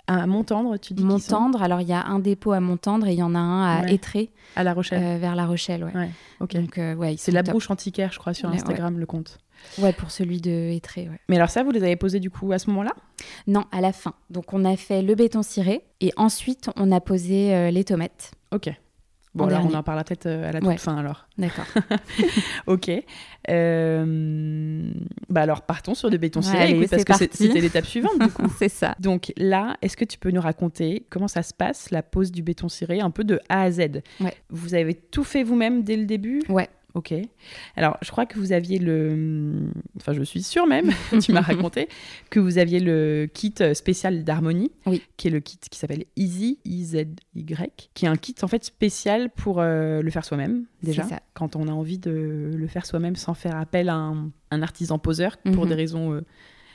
[0.09, 3.19] À Montendre, tu dis Montendre, alors il y a un dépôt à Montendre et il
[3.19, 4.31] y en a un à ouais.
[4.57, 5.03] À La Rochelle.
[5.03, 6.11] Euh, vers La Rochelle, ouais.
[6.41, 9.39] Donc, euh, ouais, c'est la brouche antiquaire, je crois, sur Instagram, le compte.
[9.79, 11.19] Ouais, pour celui de Étré, ouais.
[11.29, 12.93] Mais alors ça, vous les avez posés du coup à ce moment-là?
[13.47, 14.15] Non, à la fin.
[14.31, 18.33] Donc on a fait le béton ciré et ensuite on a posé euh, les tomates.
[18.53, 18.71] Ok.
[19.35, 21.27] Bon, alors on en parlera peut-être euh, à la toute fin alors.
[21.39, 21.65] D'accord.
[22.67, 22.91] ok.
[23.49, 24.93] Euh,
[25.31, 28.53] bah alors partons sur le béton ciré, parce que c'était l'étape suivante du coup.
[28.59, 28.95] c'est ça.
[29.01, 32.43] Donc là, est-ce que tu peux nous raconter comment ça se passe, la pose du
[32.43, 34.03] béton ciré, un peu de A à Z?
[34.21, 34.35] Ouais.
[34.51, 36.43] Vous avez tout fait vous-même dès le début?
[36.51, 36.69] Ouais.
[36.95, 37.15] Ok.
[37.77, 39.71] Alors, je crois que vous aviez le.
[39.97, 40.91] Enfin, je suis sûre même,
[41.23, 41.89] tu m'as raconté,
[42.31, 45.03] que vous aviez le kit spécial d'harmonie, oui.
[45.17, 49.31] qui est le kit qui s'appelle Easy, I-Z-Y, qui est un kit en fait spécial
[49.31, 51.05] pour euh, le faire soi-même, déjà.
[51.05, 51.21] Ça.
[51.35, 54.31] Quand on a envie de le faire soi-même sans faire appel à un,
[54.63, 55.69] artisan poseur pour mhm.
[55.69, 56.13] des raisons.
[56.13, 56.21] Euh,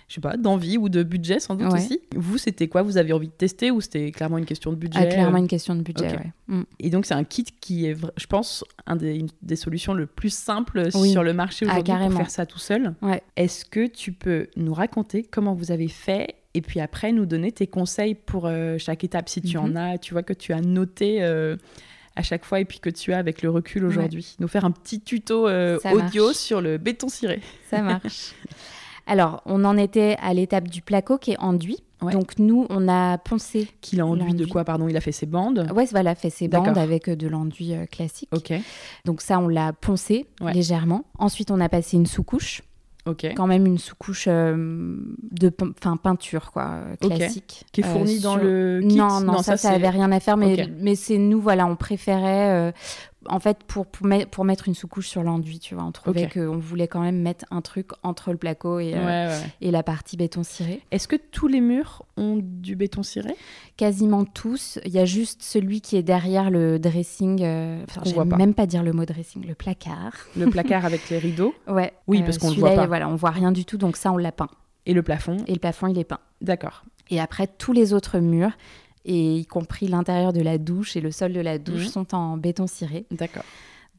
[0.07, 1.99] je sais pas, d'envie ou de budget sans doute aussi.
[2.15, 2.81] Vous, c'était quoi?
[2.81, 4.99] Vous aviez envie de tester ou c'était clairement une question de budget?
[5.01, 6.31] Ah, Clairement une question de budget, ouais.
[6.47, 6.63] Mm.
[6.79, 10.05] Et donc, c'est un kit qui est, je pense, un des, une des solutions le
[10.05, 12.95] plus simples sur le marché ah, aujourd'hui pour faire ça tout seul.
[13.01, 13.21] Ouais.
[13.35, 17.51] Est-ce que tu peux nous raconter comment vous avez fait et puis après nous donner
[17.51, 19.27] tes conseils pour euh, chaque étape?
[19.27, 19.77] Si tu en mhm.
[19.77, 21.57] as, tu vois que tu as noté euh,
[22.15, 24.37] à chaque fois et puis que tu as avec le recul aujourd'hui.
[24.39, 27.41] Nous faire un petit tuto euh, audio sur le béton ciré.
[27.69, 28.31] Ça marche.
[29.07, 31.79] Alors, on en était à l'étape du placo qui est enduit.
[32.01, 33.67] Donc nous, on a poncé.
[33.81, 35.67] Qu'il a enduit de quoi, pardon Il a fait ses bandes?
[35.73, 38.29] Ouais, voilà, fait ses bandes avec euh, de l'enduit euh, classique.
[38.35, 38.53] Ok.
[39.05, 41.05] Donc ça, on l'a poncé légèrement.
[41.17, 42.61] Ensuite, on a passé une sous-couche.
[43.37, 44.97] Quand même une sous-couche euh,
[45.31, 47.63] de peinture, quoi, classique.
[47.71, 48.97] Qui est fournie dans le kit?
[48.97, 52.73] Non, non, ça, ça, n'avait rien à faire, mais, mais c'est nous, voilà, on préférait
[53.29, 56.87] en fait, pour, pour, mettre une sous-couche sur l'enduit, tu vois, on trouvait qu'on voulait
[56.87, 60.81] quand même mettre un truc entre le placo et, euh, et la partie béton ciré.
[60.91, 63.35] Est-ce que tous les murs ont du béton ciré?
[63.75, 64.79] Quasiment tous.
[64.85, 67.41] Il y a juste celui qui est derrière le dressing.
[67.43, 70.13] Euh, enfin, même pas dire le mot dressing, le placard.
[70.35, 71.53] Le placard avec les rideaux?
[71.67, 71.93] Ouais.
[72.07, 72.87] Oui, parce euh, qu'on le voit pas.
[72.87, 74.49] Voilà, on voit rien du tout, donc ça, on l'a peint.
[74.85, 75.37] Et le plafond?
[75.47, 76.19] Et le plafond, il est peint.
[76.41, 76.83] D'accord.
[77.09, 78.51] Et après, tous les autres murs,
[79.07, 81.91] et y compris l'intérieur de la douche et le sol de la douche mhm.
[81.91, 83.05] sont en béton ciré.
[83.09, 83.43] D'accord.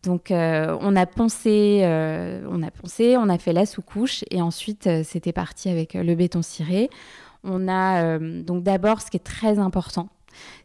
[0.03, 4.41] Donc euh, on a poncé, euh, on a poncé, on a fait la sous-couche et
[4.41, 6.89] ensuite euh, c'était parti avec le béton ciré.
[7.45, 10.09] On a donc d'abord ce qui est très important,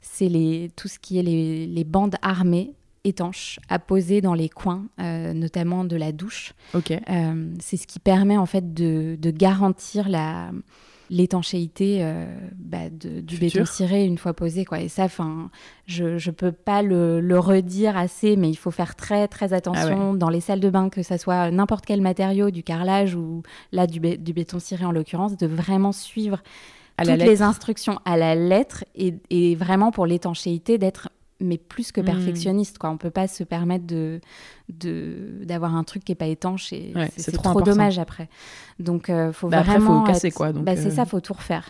[0.02, 4.50] c'est les, tout ce qui est les, les, bandes armées étanches à poser dans les
[4.50, 6.54] coins, notamment de la douche.
[6.74, 6.92] Ok.
[7.60, 10.50] c'est ce qui permet en fait de, de garantir la
[11.14, 14.66] l'étanchéité euh, bah, du béton ciré une fois posé.
[14.66, 14.82] Quoi.
[14.82, 15.06] Et ça,
[15.86, 20.18] je ne peux pas le, redire assez, mais il faut faire très, très attention ah
[20.18, 23.86] dans les salles de bain, que ce soit n'importe quel matériau, du carrelage ou là
[23.86, 26.42] du, béton ciré en l'occurrence, de vraiment suivre
[26.98, 31.10] toutes les instructions à la lettre et, et vraiment pour l'étanchéité d'être
[31.44, 32.06] mais plus que hmm.
[32.06, 32.78] perfectionniste.
[32.78, 32.90] Quoi.
[32.90, 34.22] On peut pas se permettre de,
[35.44, 38.30] d'avoir un truc qui est pas étanche et c'est, trop, dommage après.
[38.80, 40.02] Donc, il euh, faut bah, vraiment.
[40.02, 40.52] faut casser quoi.
[40.52, 40.92] Bah, c'est euh.
[40.92, 41.70] ça, faut tout refaire.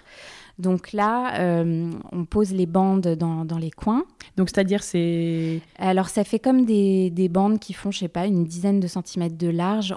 [0.60, 4.06] Donc là, euh, on pose les bandes dans, dans les coins.
[4.38, 5.62] Donc c'est-à-dire c'est...
[5.80, 8.88] Alors ça fait comme des, des, bandes qui font, je sais pas, une dizaine de
[8.88, 9.96] centimètres de large.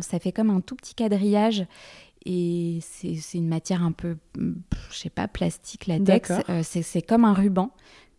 [0.00, 1.66] Ça fait comme un tout petit quadrillage.
[2.24, 6.32] Et c'est, une matière un peu, je sais pas, plastique, latex.
[6.62, 7.70] c'est, c'est comme un ruban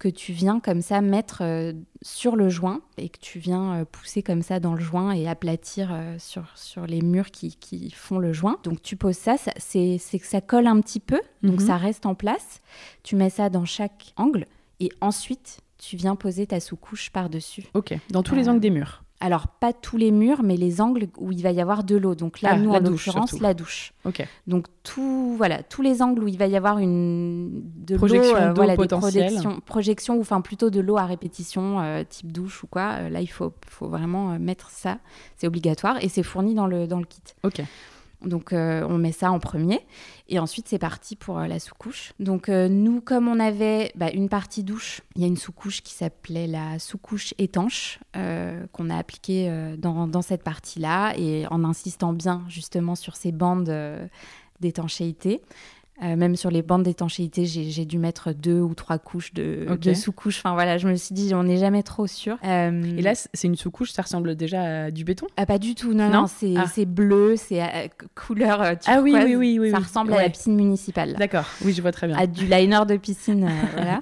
[0.03, 3.85] que tu viens comme ça mettre euh, sur le joint et que tu viens euh,
[3.85, 7.89] pousser comme ça dans le joint et aplatir euh, sur, sur les murs qui, qui,
[7.89, 8.57] font le joint.
[8.65, 11.67] Donc tu poses ça, c'est que ça colle un petit peu, donc mhm.
[11.67, 12.59] ça reste en place.
[13.03, 14.45] Tu mets ça dans chaque angle
[14.81, 17.63] et ensuite tu viens poser ta sous-couche par-dessus.
[17.73, 21.07] Ok, dans tous les angles des murs alors, pas tous les murs, mais les angles
[21.17, 22.13] où il va y avoir de l'eau.
[22.13, 23.93] Donc là, ah, nous, en l'occurrence, la douche.
[24.03, 24.27] Ok.
[24.47, 28.51] Donc, tout, voilà, tous les angles où il va y avoir une de projection euh,
[28.51, 28.85] voilà, des
[29.65, 32.95] projections, ou enfin plutôt de l'eau à répétition, euh, type douche ou quoi.
[32.97, 34.97] Euh, là, il faut, faut vraiment mettre ça.
[35.37, 37.21] C'est obligatoire et c'est fourni dans le, dans le kit.
[37.43, 37.61] Ok.
[38.25, 39.81] Donc on met ça en premier.
[40.33, 42.13] Et ensuite, c'est parti pour la sous-couche.
[42.19, 45.93] Donc nous, comme on avait bah, une partie douche, il y a une sous-couche qui
[45.93, 52.43] s'appelait la sous-couche étanche qu'on a appliquée dans, dans, cette partie-là et en insistant bien
[52.47, 53.71] justement sur ces bandes
[54.59, 55.41] d'étanchéité.
[56.01, 60.39] Euh, même sur les bandes d'étanchéité, j'ai dû mettre deux ou trois couches de, sous-couches.
[60.39, 62.37] Enfin voilà, je me suis dit, on n'est jamais trop sûr.
[62.43, 65.27] Euh, Et là, c'est une sous-couche, ça ressemble déjà à du béton?
[65.37, 66.25] Ah, Pas du tout, non, non,
[66.57, 66.65] ah.
[66.67, 68.87] c'est bleu, c'est euh, couleur turquoise.
[68.87, 69.59] Ah oui, oui, oui.
[69.59, 71.13] oui ça ressemble à la piscine municipale.
[71.13, 72.17] D'accord, oui, je vois très bien.
[72.17, 74.01] À du liner de piscine, voilà.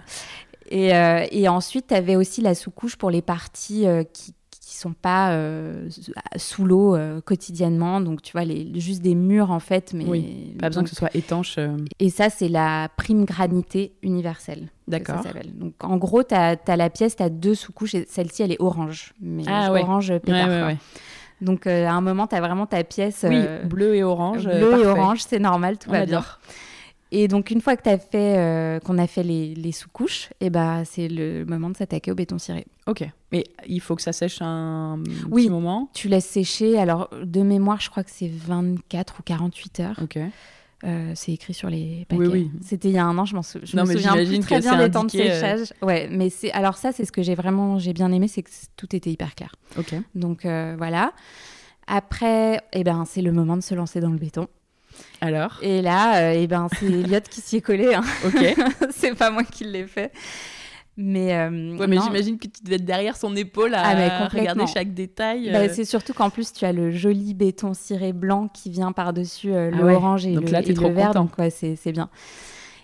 [0.70, 0.92] Et,
[1.38, 4.34] et ensuite, tu avais aussi la sous-couche pour les parties qui,
[4.82, 5.88] sont pas euh,
[6.36, 8.02] sous l'eau euh, quotidiennement.
[8.02, 9.94] Donc, tu vois, les, juste des murs, en fait.
[9.94, 11.56] Mais, oui, pas besoin que ce soit étanche.
[11.58, 11.78] Euh.
[12.00, 14.70] Et ça, c'est la prime granité universelle.
[14.88, 15.24] D'accord.
[15.54, 17.96] Donc, en gros, tu as, la pièce, tu as deux sous-couches.
[17.96, 19.14] Et celle-ci, elle est orange.
[19.22, 20.76] Mais ah, orange pétard.
[21.42, 23.26] donc, à un moment, tu as vraiment ta pièce.
[23.28, 24.46] Oui, bleu et orange.
[24.46, 26.24] Bleu et orange, c'est normal, tout va bien.
[27.14, 30.50] Et donc, une fois que as fait, euh, qu'on a fait les, sous-couches, et eh
[30.50, 32.66] ben, c'est le moment de s'attaquer au béton ciré.
[32.88, 33.04] Ok.
[33.34, 36.80] Mais il faut que ça sèche un oui, petit moment tu laisses sécher.
[36.80, 40.00] Alors, de mémoire, je crois que c'est 24 ou 48 heures.
[40.02, 40.20] Ok.
[40.84, 42.22] Euh, c'est écrit sur les paquets.
[42.22, 42.52] Oui, oui.
[42.62, 43.60] C'était il y a un an, je, m'en sou...
[43.62, 45.74] je me souviens plus très bien des temps de euh, séchage.
[45.82, 48.50] Ouais, mais c'est alors ça, c'est ce que j'ai vraiment j'ai bien aimé, c'est que
[48.78, 49.54] tout était hyper clair.
[49.78, 49.94] Ok.
[50.16, 51.12] Donc voilà.
[51.88, 54.48] Après, eh ben, c'est le moment de se lancer dans le béton.
[55.22, 57.94] Alors Et là, euh, eh ben, c'est Elliot qui s'y est collé.
[57.94, 58.04] Hein.
[58.26, 58.56] Ok.
[58.92, 60.12] c'est pas moi qui l'ai fait.
[60.98, 64.68] Mais, euh, ouais, mais j'imagine que tu devais être derrière son épaule à ah, regarder
[64.68, 65.50] chaque détail.
[65.52, 65.70] Bah, euh.
[65.72, 69.72] c'est surtout qu'en plus, tu as le joli béton ciré blanc qui vient par-dessus euh,
[69.74, 71.14] ah l'orange et, le, là, et trop le vert.
[71.14, 72.10] Donc, ouais, c'est bien.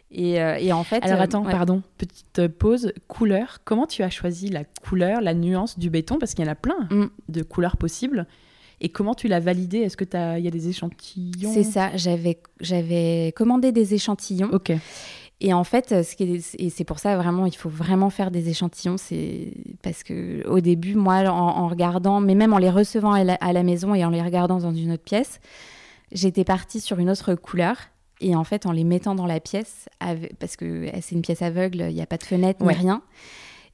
[0.10, 1.04] Et, et, en fait.
[1.04, 2.94] Alors, attends, pardon, petite pause.
[3.08, 3.60] Couleur.
[3.66, 6.18] Comment tu as choisi la couleur, la nuance du béton?
[6.18, 7.08] Parce qu'il y en a plein mm.
[7.28, 8.26] de couleurs possibles.
[8.80, 9.80] Et comment tu l'as validé?
[9.80, 10.06] Est-ce que
[10.38, 11.54] il y a des échantillons?
[11.54, 11.96] C'est ça.
[11.96, 14.50] J'avais j'avais commandé des échantillons.
[14.52, 14.72] Ok.
[15.40, 18.32] Et en fait, ce qui est, et c'est pour ça vraiment, il faut vraiment faire
[18.32, 18.98] des échantillons.
[18.98, 23.64] C'est parce que au début, moi, en, regardant, mais même en les recevant à la,
[23.64, 25.40] maison et en les regardant dans une autre pièce,
[26.12, 27.78] j'étais partie sur une autre couleur.
[28.20, 29.90] Et en fait, en les mettant dans la pièce,
[30.40, 33.04] parce que c'est une pièce aveugle, il n'y a pas de fenêtre ni rien.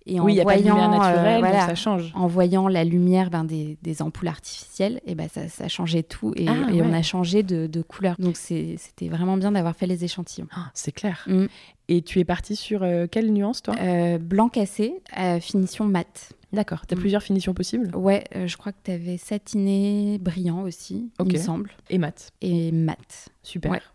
[0.06, 2.12] Et en voyant, euh, ça change.
[2.14, 6.48] En voyant la lumière ben, des, ampoules artificielles, et ben, ça, ça changeait tout et,
[6.48, 8.16] ah, on a changé de, couleur.
[8.20, 10.48] Donc c'était vraiment bien d'avoir fait les échantillons.
[10.56, 11.26] Ah, c'est clair.
[11.28, 11.46] Mm.
[11.90, 13.76] Et tu es partie sur euh, quelle nuance, toi?
[13.80, 14.94] Euh, Blanc cassé,
[15.40, 16.34] finition mat.
[16.52, 16.86] D'accord.
[16.86, 17.00] Tu as mm.
[17.00, 17.96] plusieurs finitions possibles?
[17.96, 21.72] Ouais, je crois que tu avais satiné, brillant aussi, il me semble.
[21.90, 22.32] Et mat.
[22.42, 23.30] Et mat.
[23.42, 23.94] Super.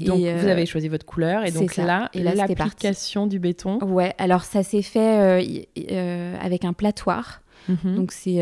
[0.00, 3.78] Donc, vous euh, avez choisi votre couleur et donc là, l'application du béton.
[3.84, 7.42] Ouais, alors ça s'est fait euh, euh, avec un platoir.
[7.68, 7.96] Mhm.
[7.96, 8.40] Donc c'est,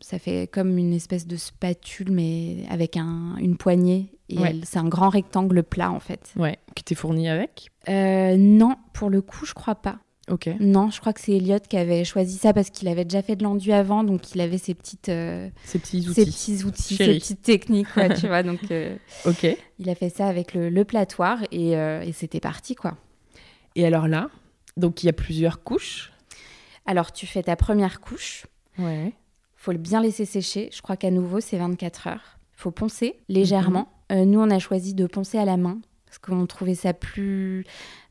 [0.00, 4.88] ça fait comme une espèce de spatule mais avec un, une poignée et c'est un
[4.88, 6.32] grand rectangle plat en fait.
[6.36, 7.70] Ouais, qui t'es fourni avec?
[7.88, 9.98] Non, pour le coup, je crois pas.
[10.30, 10.48] Ok.
[10.58, 13.36] Non, je crois que c'est Elliot qui avait choisi ça parce qu'il avait déjà fait
[13.36, 16.96] de l'enduit avant, donc il avait ses petites, euh, ses petits outils, ses petits outils,
[16.96, 18.42] ses petites techniques, tu vois.
[18.42, 19.46] Donc, euh, ok.
[19.78, 22.96] Il a fait ça avec le, le platoir et, euh, et c'était parti, quoi.
[23.74, 24.30] Et alors là,
[24.76, 26.12] donc il y a plusieurs couches.
[26.86, 28.46] Alors tu fais ta première couche.
[28.78, 29.12] Ouais.
[29.56, 30.70] Faut le bien laisser sécher.
[30.72, 32.38] Je crois qu'à nouveau c'est 24 heures.
[32.52, 33.88] Faut poncer légèrement.
[34.10, 34.24] Mhm.
[34.24, 37.64] nous on a choisi de poncer à la main parce qu'on trouvait ça plus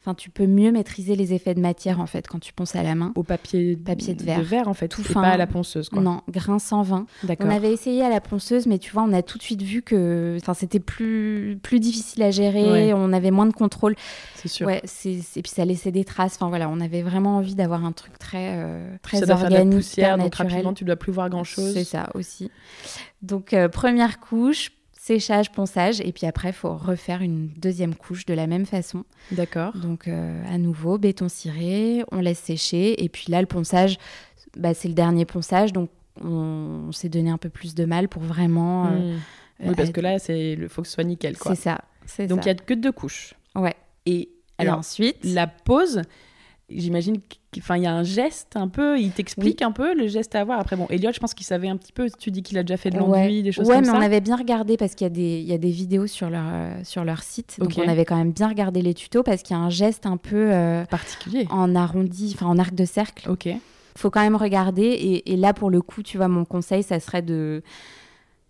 [0.06, 2.84] Enfin, tu peux mieux maîtriser les effets de matière en fait quand tu ponces à
[2.84, 3.13] la main.
[3.16, 4.68] Au papier, papier de verre.
[4.68, 5.22] en fait, tout fin.
[5.22, 5.88] pas à la ponceuse.
[5.88, 6.02] Quoi.
[6.02, 7.06] Non, grain sans vin.
[7.39, 9.82] On avait essayé à la ponceuse, mais tu vois, on a tout de suite vu
[9.82, 12.94] que, enfin, c'était plus plus difficile à gérer.
[12.94, 13.96] On avait moins de contrôle.
[14.36, 14.68] C'est sûr.
[14.68, 16.36] Ouais, et puis ça laissait des traces.
[16.36, 19.63] Enfin voilà, on avait vraiment envie d'avoir un truc très euh, très ça organique, faire
[19.63, 21.74] de la poussière, donc rapidement tu dois plus voir grand chose.
[21.74, 22.52] C'est ça aussi.
[23.22, 24.72] Donc euh, première couche
[25.04, 29.04] séchage, ponçage, et puis après, il faut refaire une deuxième couche de la même façon.
[29.34, 29.76] D'accord.
[29.76, 33.98] Donc, euh, à nouveau, béton ciré, on laisse sécher, et puis là, le ponçage,
[34.56, 35.89] bah, c'est le dernier ponçage, donc
[36.22, 38.86] on, s'est donné un peu plus de mal pour vraiment.
[38.86, 39.18] Euh,
[39.60, 39.68] mmh.
[39.68, 41.36] oui, parce que là, il faut que ce soit nickel.
[41.38, 41.82] C'est ça.
[42.20, 43.34] Donc, il n'y a que deux couches.
[43.56, 43.76] Ouais.
[44.06, 46.02] Et, alors, ensuite, la pose,
[46.69, 47.17] j'imagine
[47.52, 50.60] qu'il y a un geste un peu, il t'explique un peu le geste à avoir.
[50.60, 52.08] Après, bon, Elliot, je pense qu'il savait un petit peu.
[52.17, 53.91] Tu dis qu'il a déjà fait de l'enduit, des choses comme ça.
[53.91, 55.69] Ouais, mais on avait bien regardé parce qu'il y, a des, il y a des
[55.69, 57.58] vidéos sur leur, euh, sur leur site.
[57.60, 60.06] Donc, on avait quand même bien regardé les tutos parce qu'il y a un geste
[60.06, 60.52] un peu.
[60.52, 61.47] Euh, particulier.
[61.49, 63.30] En arrondi, enfin en arc de cercle.
[63.30, 63.49] Ok.
[63.95, 64.84] Faut quand même regarder.
[64.84, 67.62] Et, et, là, pour le coup, tu vois, mon conseil, ça serait de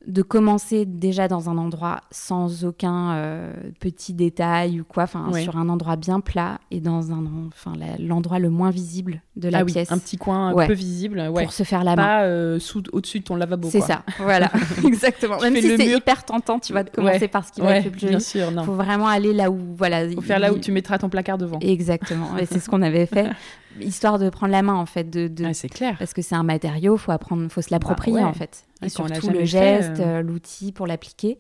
[0.06, 5.58] de commencer déjà dans un endroit sans aucun euh, petit détail ou quoi, enfin sur
[5.58, 9.66] un endroit bien plat et dans un enfin l'endroit le moins visible de la ah
[9.66, 9.90] pièce.
[9.90, 12.04] Oui, un petit coin un peu visible, pour se faire la main.
[12.04, 12.60] Pas euh,
[12.92, 13.70] au-dessus de ton lavabo.
[13.70, 14.52] C'est ça, voilà,
[14.86, 15.40] exactement.
[15.40, 18.02] Même si c'est hyper tentant, tu vas commencer par ce qui va être le plus
[18.02, 18.16] joli.
[18.36, 20.10] Il faut vraiment aller là où voilà.
[20.10, 21.60] Faut faire là où tu mettras ton placard devant.
[21.60, 23.30] Exactement, et c'est ce qu'on avait fait.
[23.82, 25.96] histoire de prendre la main en fait de, Ah, c'est clair.
[25.98, 28.66] parce que c'est un matériau faut apprendre faut se l'approprier bah en fait.
[28.84, 30.20] Et surtout le geste euh.
[30.20, 31.40] Euh, l'outil pour l'appliquer.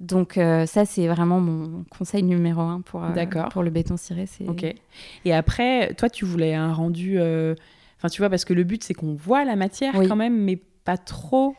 [0.00, 3.02] Donc euh, ça c'est vraiment mon conseil numéro un pour
[3.50, 4.74] pour le béton ciré c'est ok.
[5.24, 8.94] Et après toi tu voulais un rendu enfin tu vois parce que le but c'est
[8.94, 11.54] qu'on voit la matière quand même mais pas trop.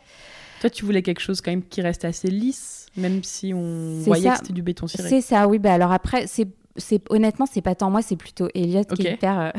[0.61, 4.29] Toi tu voulais quelque chose quand même qui reste assez lisse même si on voyait
[4.29, 5.07] que c'était du béton ciré.
[5.09, 8.49] C'est ça oui bah alors après c'est c'est honnêtement c'est pas tant moi c'est plutôt
[8.53, 9.51] Elliot qui est hyper euh,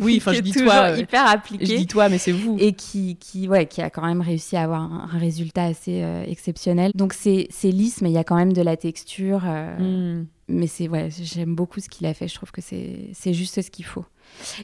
[0.00, 1.66] oui enfin je dis toi euh, hyper appliqué.
[1.66, 2.56] je dis toi mais c'est vous.
[2.58, 6.24] Et qui qui ouais qui a quand même réussi à avoir un, résultat assez euh,
[6.26, 6.90] exceptionnel.
[6.94, 10.24] Donc c'est c'est lisse mais il y a quand même de la texture hmm.
[10.48, 12.26] mais c'est ouais j'aime beaucoup ce qu'il a fait.
[12.26, 14.04] Je trouve que c'est c'est juste ce qu'il faut.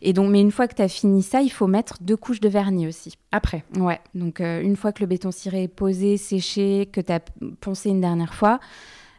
[0.03, 2.41] Et donc mais une fois que tu as fini ça il faut mettre deux couches
[2.41, 3.15] de vernis aussi.
[3.31, 3.65] Après.
[3.77, 4.01] Ouais.
[4.15, 7.21] Donc une fois que le béton ciré est posé séché que tu as
[7.61, 8.59] poncé une dernière fois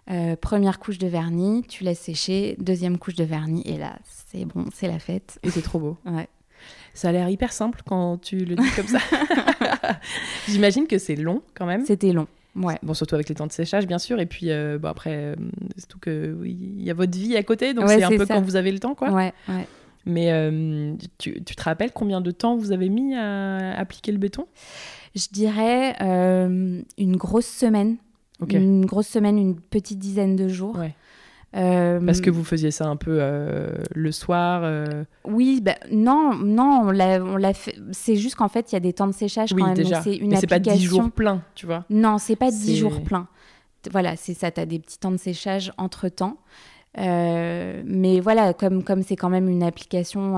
[0.09, 4.45] euh, première couche de vernis, tu laisses sécher, deuxième couche de vernis, et là, c'est
[4.45, 5.39] bon, c'est la fête.
[5.43, 5.97] Et c'est trop beau.
[6.05, 6.27] Ouais.
[6.93, 8.99] Ça a l'air hyper simple quand tu le dis comme ça.
[10.47, 11.85] J'imagine que c'est long quand même.
[11.85, 12.27] C'était long.
[12.55, 12.77] Ouais.
[12.83, 14.19] Bon, surtout avec les temps de séchage, bien sûr.
[14.19, 15.35] Et puis, euh, bon, après, euh,
[15.77, 18.41] c'est tout que il y a votre vie à côté, donc c'est un peu quand
[18.41, 19.09] vous avez le temps, quoi.
[19.09, 19.65] Ouais, ouais.
[20.05, 24.45] Mais tu, tu, te rappelles combien de temps vous avez mis à appliquer le béton?
[25.15, 27.97] Je dirais une grosse semaine.
[28.49, 30.77] Une grosse semaine, une petite dizaine de jours.
[31.55, 36.33] Euh, Parce que vous faisiez ça un peu euh, le soir euh Oui, bah, non,
[36.35, 37.75] non, on l'a fait.
[37.91, 39.73] C'est juste qu'en fait, il y a des temps de séchage quand même.
[39.73, 40.01] Déjà.
[40.01, 43.01] C'est une Mais c'est pas 10 jours pleins, tu vois Non, c'est pas 10 jours
[43.01, 43.27] pleins.
[43.91, 46.37] Voilà, c'est ça, tu as des petits temps de séchage entre temps.
[46.97, 50.37] mais voilà, comme comme c'est quand même une application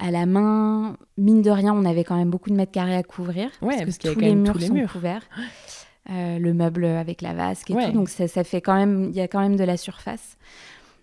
[0.00, 3.02] à la main, mine de rien, on avait quand même beaucoup de mètres carrés à
[3.02, 3.50] couvrir.
[3.60, 5.22] Ouais, parce, que tous, les murs sont couverts.
[6.10, 7.92] Euh, le meuble avec la vasque et tout.
[7.92, 10.36] Donc ça, ça fait quand même, il y a quand même de la surface.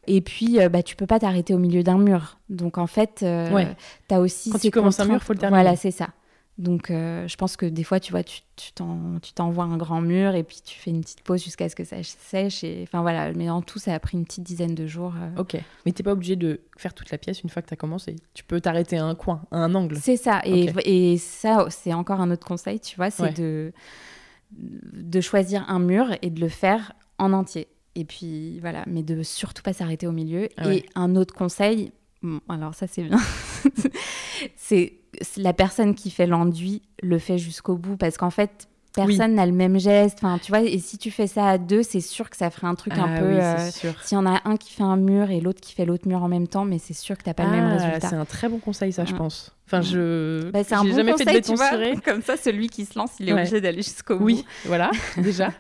[0.05, 2.39] Et puis, euh, bah, tu peux pas t'arrêter au milieu d'un mur.
[2.49, 3.65] Donc en fait, euh,
[4.09, 4.49] tu as aussi.
[4.49, 5.61] Quand tu commences un mur, faut le terminer.
[5.61, 6.09] Voilà, c'est ça.
[6.57, 10.43] Donc, je pense que des fois, tu vois, tu, tu t'envoies un grand mur et
[10.43, 12.63] puis tu fais une petite pause jusqu'à ce que ça sèche.
[12.63, 15.13] Et enfin voilà, mais en tout, ça a pris une petite dizaine de jours.
[15.37, 17.77] Ok, mais t'es pas obligé de faire toute la pièce une fois que tu as
[17.77, 18.15] commencé.
[18.33, 19.97] Tu peux t'arrêter à un coin, à un angle.
[19.97, 20.41] C'est ça.
[20.43, 23.71] Et, et ça, c'est encore un autre conseil, tu vois, c'est de
[24.51, 27.67] de choisir un mur et de le faire en entier.
[27.95, 30.49] Et puis voilà, mais de surtout pas s'arrêter au milieu.
[30.57, 31.91] Ah et un autre conseil,
[32.47, 33.19] alors ça c'est bien,
[34.55, 34.93] c'est
[35.37, 38.67] la personne qui fait l'enduit le fait jusqu'au bout parce qu'en fait
[39.05, 40.17] personne n'a le même geste.
[40.17, 42.67] Enfin, tu vois, et si tu fais ça à deux, c'est sûr que ça ferait
[42.67, 43.27] un truc un ah peu.
[43.27, 43.69] Oui, euh,
[44.03, 46.23] S'il y en a un qui fait un mur et l'autre qui fait l'autre mur
[46.23, 48.09] en même temps, mais c'est sûr que tu n'as pas le même ah, résultat.
[48.09, 49.53] C'est un très bon conseil, ça, je pense.
[49.67, 50.49] Enfin, je.
[50.51, 52.85] Bah, c'est un bon jamais conseil, fait de béton tu vois, Comme ça, celui qui
[52.85, 54.25] se lance, il est obligé d'aller jusqu'au bout.
[54.25, 55.51] Oui, voilà, déjà.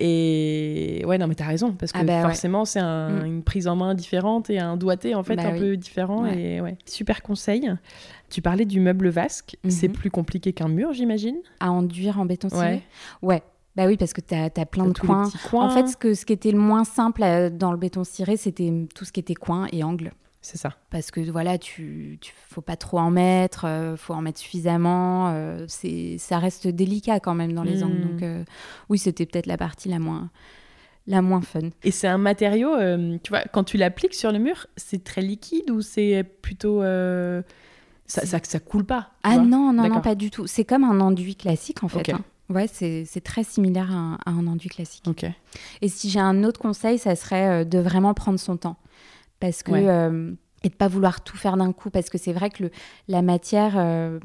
[0.00, 3.24] Et ouais, non, mais t'as raison, parce que ah bah forcément, c'est mm.
[3.24, 6.26] une prise en main différente et un doigté, en fait, bah un peu différent.
[6.26, 7.70] Et ouais, super conseil.
[8.34, 9.56] Tu parlais du meuble vasque.
[9.68, 9.94] C'est mhm.
[9.94, 11.36] plus compliqué qu'un mur, j'imagine?
[11.60, 12.82] À enduire en béton ciré
[13.22, 13.44] Ouais.
[13.76, 15.30] Bah oui, parce que tu as, plein de coins.
[15.52, 18.36] En fait, ce, que, ce qui était le moins simple euh, dans le béton ciré,
[18.36, 20.10] c'était tout ce qui était coins et angles.
[20.42, 20.70] C'est ça.
[20.90, 25.28] Parce que voilà, tu, tu faut pas trop en mettre, euh, faut en mettre suffisamment.
[25.28, 28.04] Euh, c'est, ça reste délicat quand même dans les angles.
[28.04, 28.18] Hmm.
[28.18, 28.46] Donc
[28.88, 30.28] oui, c'était peut-être la partie la moins,
[31.06, 31.70] la moins fun.
[31.84, 32.74] Et c'est un matériau,
[33.22, 36.82] tu vois, quand tu l'appliques sur le mur, c'est très liquide ou c'est plutôt
[38.06, 39.10] ça, ça, ça, coule pas.
[39.22, 40.46] Ah non, non, non, pas du tout.
[40.46, 42.10] C'est comme un enduit classique en fait.
[42.10, 42.20] Hein.
[42.50, 45.04] Ouais, c'est très similaire à un, enduit classique.
[45.80, 48.76] Et si j'ai un autre conseil, ça serait euh, de vraiment prendre son temps.
[49.40, 49.72] Parce que.
[49.72, 52.70] Euh, et de pas vouloir tout faire d'un coup parce que c'est vrai que le,
[53.06, 54.18] la matière euh,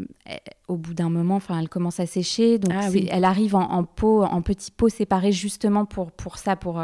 [0.69, 3.83] au bout d'un moment enfin elle commence à sécher donc ah elle arrive en, en
[3.83, 6.81] pot en petits pots séparés justement pour pour ça pour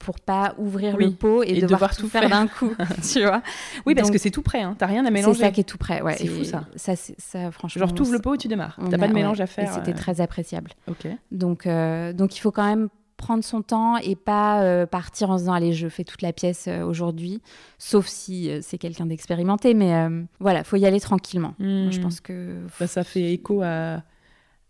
[0.00, 2.74] pour pas ouvrir le pot et, devoir, tout faire, d'un coup,
[3.12, 3.42] tu vois.
[3.84, 4.74] Oui, parce que c'est tout prêt, hein.
[4.76, 5.38] t'as rien à mélanger.
[5.38, 6.16] C'est ça qui est tout prêt, ouais.
[6.16, 6.64] C'est fou ça.
[6.74, 7.80] Ça, ça franchement.
[7.80, 8.78] Genre t'ouvres le pot et tu démarres.
[8.90, 9.72] T'as pas de mélange à faire.
[9.72, 9.94] C'était euh.
[9.94, 10.70] très appréciable.
[10.88, 11.06] Ok.
[11.30, 15.36] Donc, euh, donc il faut quand même prendre son temps et pas euh, partir en
[15.36, 17.42] se disant allez je fais toute la pièce aujourd'hui,
[17.76, 19.74] sauf si c'est quelqu'un d'expérimenté.
[19.74, 19.92] Mais
[20.40, 21.54] voilà, faut y aller tranquillement.
[21.60, 22.02] je hmm.
[22.02, 22.56] pense que.
[22.80, 24.02] Bah, ça fait écho à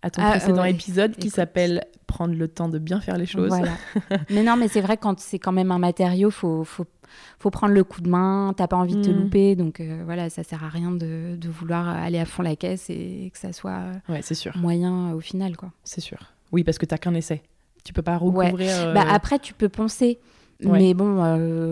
[0.02, 3.48] à ton ah, précédent épisode qui s'appelle Prendre le temps de bien faire les choses.
[3.48, 3.72] Voilà.
[4.30, 6.86] mais non, mais c'est vrai, quand c'est quand même un matériau, faut, faut,
[7.38, 9.16] faut prendre le coup de main, t'as pas envie de te mm.
[9.16, 12.56] louper, donc euh, voilà, ça sert à rien de, de, vouloir aller à fond la
[12.56, 14.56] caisse et, que ça soit ouais, sûr.
[14.56, 15.56] moyen au final.
[15.56, 15.70] quoi.
[15.84, 16.18] C'est sûr.
[16.50, 17.42] Oui, parce que tu n'as qu'un essai.
[17.84, 18.92] Tu peux pas recouvrir.
[18.92, 20.18] Bah, après, tu peux poncer.
[20.62, 21.20] Mais bon,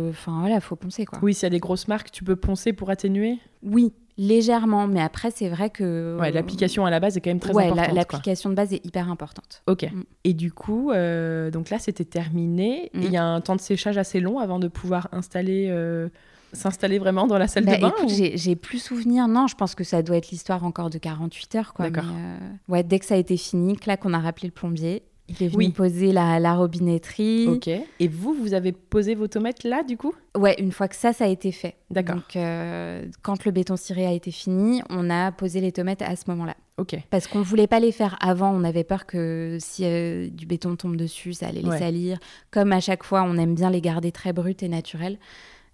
[0.08, 1.18] enfin voilà, faut poncer quoi.
[1.20, 3.38] Oui, s'il y a des grosses marques, tu peux poncer pour atténuer?
[3.62, 6.18] Oui, légèrement, mais après, c'est vrai que.
[6.20, 7.94] Ouais, l'application à la base est quand même très ouais, importante.
[7.94, 9.62] l'application de base est hyper importante.
[9.66, 9.84] Ok.
[9.84, 10.02] Mm.
[10.24, 12.90] Et du coup, euh, donc là, c'était terminé.
[12.94, 13.36] Il y a mm.
[13.36, 15.68] un temps de séchage assez long avant de pouvoir installer.
[15.70, 16.08] Euh,
[16.54, 19.28] s'installer vraiment dans la salle de bah, bain J'ai plus souvenir.
[19.28, 21.74] Non, je pense que ça doit être l'histoire encore de 48 heures.
[21.78, 22.04] D'accord.
[22.10, 22.38] Euh,
[22.68, 25.48] ouais, dès que ça a été fini, là qu'on a rappelé le plombier, il est
[25.48, 27.46] venu poser la, la, robinetterie.
[27.48, 27.68] Ok.
[27.68, 30.14] Et vous, vous avez posé vos tomates là, du coup?
[30.36, 31.76] Ouais, une fois que ça, ça a été fait.
[31.90, 32.16] D'accord.
[32.16, 36.16] Donc, euh, quand le béton ciré a été fini, on a posé les tomates à
[36.16, 36.56] ce moment-là.
[36.78, 36.96] Ok.
[37.10, 38.54] Parce qu'on ne voulait pas les faire avant.
[38.54, 42.18] On avait peur que si euh, du béton tombe dessus, ça allait les salir.
[42.50, 45.18] Comme à chaque fois, on aime bien les garder très brutes et naturelles.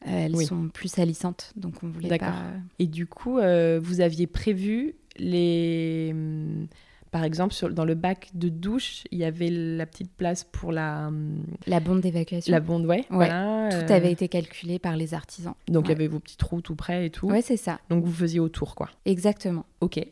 [0.06, 2.34] Euh, elles sont plus salissantes, donc on voulait pas.
[2.78, 6.66] Et du coup, vous aviez prévu les hum,
[7.14, 10.72] par exemple, sur, dans le bac de douche, il y avait la petite place pour
[10.72, 11.06] la...
[11.06, 12.50] Hum, la bonde d'évacuation.
[12.50, 13.04] La bonde, ouais.
[13.04, 13.86] tout euh.
[13.88, 15.54] avait été calculé par les artisans.
[15.68, 17.28] Donc, il y avait vos petits trous tout près et tout.
[17.28, 17.78] Ouais, c'est ça.
[17.88, 18.90] Donc, vous faisiez autour, quoi.
[19.04, 19.64] Exactement.
[19.80, 20.04] Ok.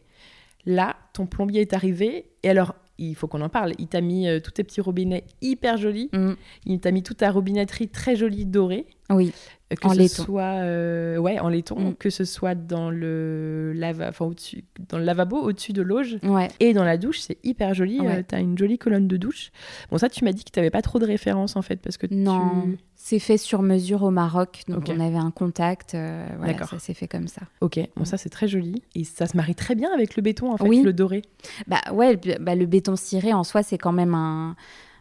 [0.65, 2.27] Là, ton plombier est arrivé.
[2.45, 3.73] Et alors, il faut qu'on en parle.
[3.79, 6.09] Il t'a mis euh, tous tes petits robinets hyper jolis.
[6.13, 6.35] Mm.
[6.67, 8.87] Il t'a mis toute ta robinetterie très jolie dorée.
[9.11, 9.33] Oui.
[9.73, 10.25] Euh, que en ce laiton.
[10.25, 11.95] soit euh, ouais en laiton mm.
[11.97, 16.49] que ce soit dans le lava enfin au-dessus dans le lavabo au-dessus de l'auge ouais.
[16.61, 18.25] et dans la douche c'est hyper joli ouais.
[18.25, 19.51] tu as une jolie colonne de douche
[19.91, 21.97] bon ça tu m'as dit que tu n'avais pas trop de références en fait parce
[21.97, 25.97] que non c'est fait sur mesure au Maroc donc on avait un contact
[26.39, 28.07] voilà, ça s'est fait comme ça ok bon mm.
[28.07, 30.69] ça c'est très joli et ça se marie très bien avec le béton en fait
[30.69, 30.83] oui.
[30.83, 31.23] le doré
[31.67, 34.57] bah ouais bah, le béton ciré en soi c'est quand même un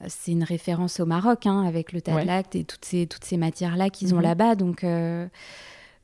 [0.08, 3.90] c'est une référence au Maroc, hein, avec le tablacte et toutes ces, toutes ces matières-là
[3.90, 4.24] qu'ils ont mhm.
[4.24, 4.56] là-bas.
[4.56, 5.28] Donc, euh,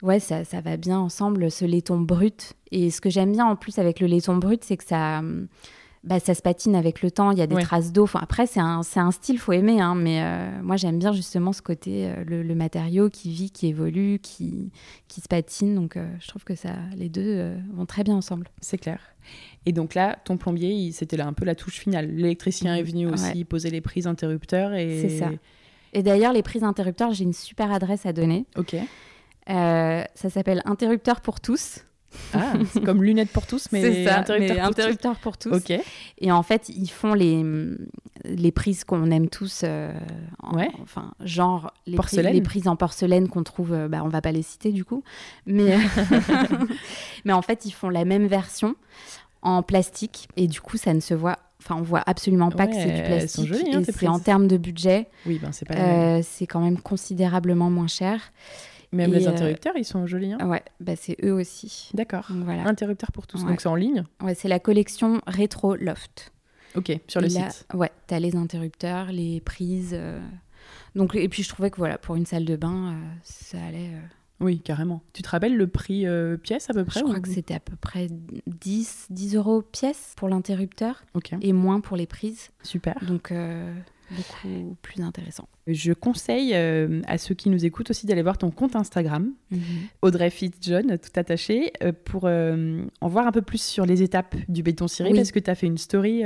[0.01, 2.53] ouais, ça, ça, va bien ensemble, ce laiton brut.
[2.71, 5.21] Et ce que j'aime bien en plus avec le laiton brut, c'est que ça,
[6.03, 8.03] bah, ça se patine avec le temps, il y a des traces d'eau.
[8.03, 9.81] Enfin, après, c'est un, un, style, faut aimer.
[9.81, 13.67] Hein, mais euh, moi, j'aime bien justement ce côté, euh, le, matériau qui vit, qui
[13.67, 14.71] évolue, qui,
[15.07, 15.75] qui se patine.
[15.75, 18.47] Donc, je trouve que ça, les deux vont très bien ensemble.
[18.61, 18.99] C'est clair.
[19.65, 22.09] Et donc là, ton plombier, c'était là un peu la touche finale.
[22.15, 24.73] L'électricien est venu aussi poser les prises interrupteurs.
[24.73, 25.01] Et...
[25.01, 25.29] C'est ça.
[25.93, 28.45] Et d'ailleurs, les prises interrupteurs, j'ai une super adresse à donner.
[28.55, 28.75] Ok.
[29.49, 31.79] Euh, ça s'appelle Interrupteur pour tous.
[32.33, 35.53] Ah, c'est comme lunettes pour tous, mais ça, interrupteur, pour, pour, tous.
[35.53, 35.73] Ok.
[36.19, 37.43] Et en fait, ils font les,
[38.25, 39.61] les prises qu'on aime tous.
[39.63, 39.93] Euh,
[40.53, 40.69] ouais.
[40.81, 41.97] Enfin, genre les,
[42.31, 43.73] les prises en porcelaine qu'on trouve.
[43.73, 45.03] Euh, bah, on va pas les citer du coup,
[45.45, 45.77] mais
[47.25, 48.75] mais en fait, ils font la même version
[49.41, 52.73] en plastique et du coup ça ne se voit enfin on voit absolument pas que
[52.73, 56.21] c'est du plastique hein, et c'est en termes de budget oui ben c'est pas euh,
[56.23, 58.19] c'est quand même considérablement moins cher
[58.91, 60.47] même les euh, interrupteurs ils sont jolis hein.
[60.47, 64.35] ouais bah c'est eux aussi d'accord voilà interrupteurs pour tous donc c'est en ligne ouais
[64.35, 66.31] c'est la collection rétro loft
[66.75, 70.19] ok sur le site ouais t'as les interrupteurs les prises euh.
[70.95, 73.91] donc et puis je trouvais que voilà pour une salle de bain ça allait
[74.39, 75.01] oui, carrément.
[75.13, 77.59] Tu te rappelles le prix euh, pièce à peu près Je crois que c'était à
[77.59, 78.07] peu près
[78.45, 81.31] 10, 10 euros pièce pour l'interrupteur Ok.
[81.41, 82.51] et moins pour les prises.
[82.61, 82.95] Super.
[83.05, 83.73] Donc euh,
[84.11, 85.47] beaucoup plus intéressant.
[85.67, 89.59] Je conseille euh, à ceux qui nous écoutent aussi d'aller voir ton compte Instagram, mhm.
[90.01, 91.71] Audrey Fitzjohn, tout attaché,
[92.05, 95.49] pour en voir un peu plus sur les étapes du béton ciré, parce que tu
[95.49, 96.23] as fait une story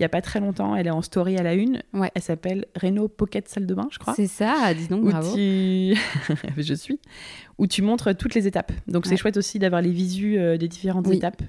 [0.00, 0.74] il n'y a pas très longtemps.
[0.74, 1.82] Elle est en story à la une.
[1.92, 2.10] Ouais.
[2.14, 4.14] Elle s'appelle Renault Pocket Salle de Bain, je crois.
[4.14, 5.36] C'est ça, dis donc, bravo.
[5.36, 6.98] je suis.
[7.58, 8.72] Où tu montres toutes les étapes.
[8.88, 11.42] Donc c'est chouette aussi d'avoir les visus euh, des différentes étapes.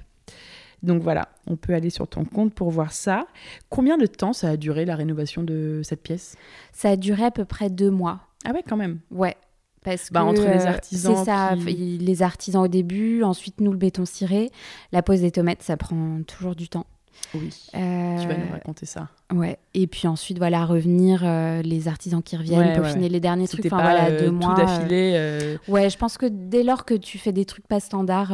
[0.82, 3.26] Donc voilà, on peut aller sur ton compte pour voir ça.
[3.68, 6.36] Combien de temps ça a duré la rénovation de cette pièce?
[6.72, 8.20] Ça a duré à peu près deux mois.
[8.44, 8.98] Ah ouais, quand même.
[9.10, 9.36] Ouais.
[9.84, 11.16] Parce bah, que, entre les artisans.
[11.16, 14.50] C'est ça, les artisans au début, ensuite nous le béton ciré.
[14.92, 16.86] La pose des tomates, ça prend toujours du temps.
[17.34, 17.52] Oui.
[17.74, 19.08] Euh, tu vas nous raconter ça.
[19.32, 19.58] Ouais.
[19.74, 23.66] Et puis ensuite, voilà, revenir euh, les artisans qui reviennent, peaufiner les derniers trucs.
[23.66, 24.54] Enfin, pas, voilà, euh, deux mois.
[24.54, 25.58] Tout d'affilée.
[25.68, 28.32] Ouais, je pense que dès lors que tu fais des trucs pas standards,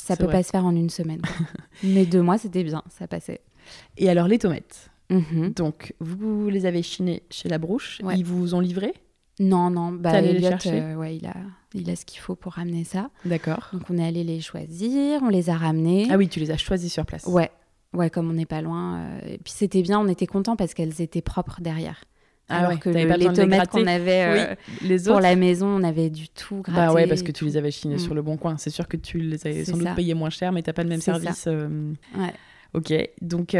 [0.00, 1.22] ça peut pas se faire en une semaine.
[1.82, 3.40] Mais deux mois, c'était bien, ça passait.
[3.96, 4.90] Et alors les tomates.
[5.10, 5.52] Mhm.
[5.54, 8.00] Donc, vous les avez chinées chez la brouche.
[8.14, 8.92] Ils vous ont livré
[9.40, 9.92] Non, non.
[9.92, 11.34] Bah, les chercher ouais, il a,
[11.74, 13.10] il a ce qu'il faut pour ramener ça.
[13.24, 13.70] D'accord.
[13.72, 16.08] Donc, on est allé les choisir, on les a ramenés.
[16.10, 17.24] Ah oui, tu les as choisis sur place.
[17.24, 17.50] Ouais,
[17.94, 18.98] Ouais, comme on n'est pas loin.
[18.98, 22.04] Euh, et puis c'était bien, on était content parce qu'elles étaient propres derrière.
[22.48, 26.28] Ah Alors que les tomates qu'on avait euh, les pour la maison, on avait du
[26.28, 26.80] tout gratté.
[26.80, 28.00] Bah ouais, parce que tu les avais chinées mm.
[28.00, 28.56] sur le bon coin.
[28.56, 30.88] C'est sûr que tu les avais sans doute payées moins cher, mais t'as pas le
[30.88, 31.44] même service.
[31.46, 31.92] Euh.
[32.16, 32.32] Ouais.
[32.74, 33.56] Ok, donc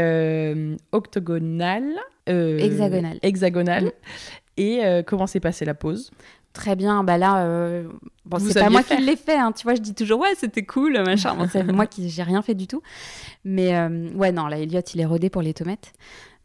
[0.91, 1.83] octogonal.
[2.27, 3.19] hexagonal.
[3.21, 3.85] Hexagonal.
[3.85, 3.91] Mm.
[4.57, 6.11] Et comment s'est passée la pause
[6.53, 7.87] Très bien, bah là, euh,
[8.25, 9.51] bon, c'est pas moi qui l'ai fait, hein.
[9.51, 11.37] tu vois, je dis toujours ouais, c'était cool, machin.
[11.51, 12.81] c'est moi qui j'ai rien fait du tout.
[13.45, 15.93] Mais euh, ouais, non, là, Elliot, il est rodé pour les tomates.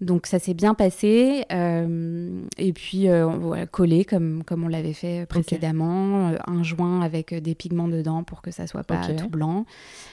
[0.01, 1.45] Donc ça s'est bien passé.
[1.53, 6.31] Euh, et puis euh, collé comme, comme on l'avait fait précédemment.
[6.31, 9.67] Euh, un joint avec des pigments dedans pour que ça soit pas tout blanc.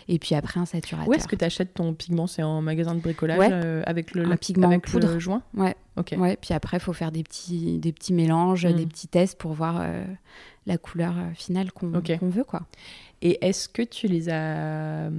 [0.07, 1.09] Et puis après un saturateur.
[1.09, 2.27] Où est-ce que tu achètes ton pigment?
[2.27, 3.51] C'est en magasin de bricolage
[3.85, 5.13] avec le, pigment avec poudre.
[5.13, 5.41] le joint?
[5.55, 5.75] Ouais.
[5.97, 6.15] Ok.
[6.17, 6.37] Ouais.
[6.39, 8.89] Puis après, il faut faire des petits, des petits mélanges, des hmm.
[8.89, 9.83] petits tests pour voir
[10.67, 12.43] la couleur finale qu'on veut.
[12.43, 12.61] quoi.
[13.23, 15.09] Et est-ce que tu les as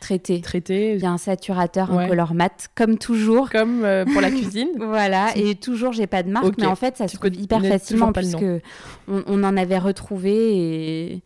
[0.00, 0.94] traités Traités.
[0.94, 3.50] Il y a un saturateur, un color mat, comme toujours.
[3.50, 4.70] Comme euh, pour la cuisine.
[4.78, 8.12] voilà, et toujours, j'ai pas de marque, mais en fait, ça se trouve hyper facilement
[8.12, 8.42] puisque
[9.08, 11.22] on, on, en avait retrouvé et.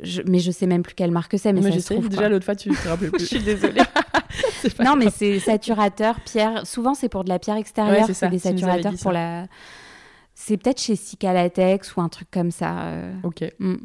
[0.00, 1.52] Je, mais je sais même plus quelle marque c'est.
[1.52, 3.20] Mais, mais ça je sais, trouve, déjà l'autre fois, tu te rappelles plus.
[3.20, 3.82] je suis désolée.
[4.84, 6.66] non, mais c'est saturateur, pierre.
[6.66, 8.08] Souvent, c'est pour de la pierre extérieure.
[8.12, 9.46] c'est des saturateurs pour la.
[10.34, 12.80] C'est peut-être chez Cicalatex ou un truc comme ça.
[12.80, 13.12] Euh.
[13.22, 13.44] Ok.
[13.60, 13.76] Mm.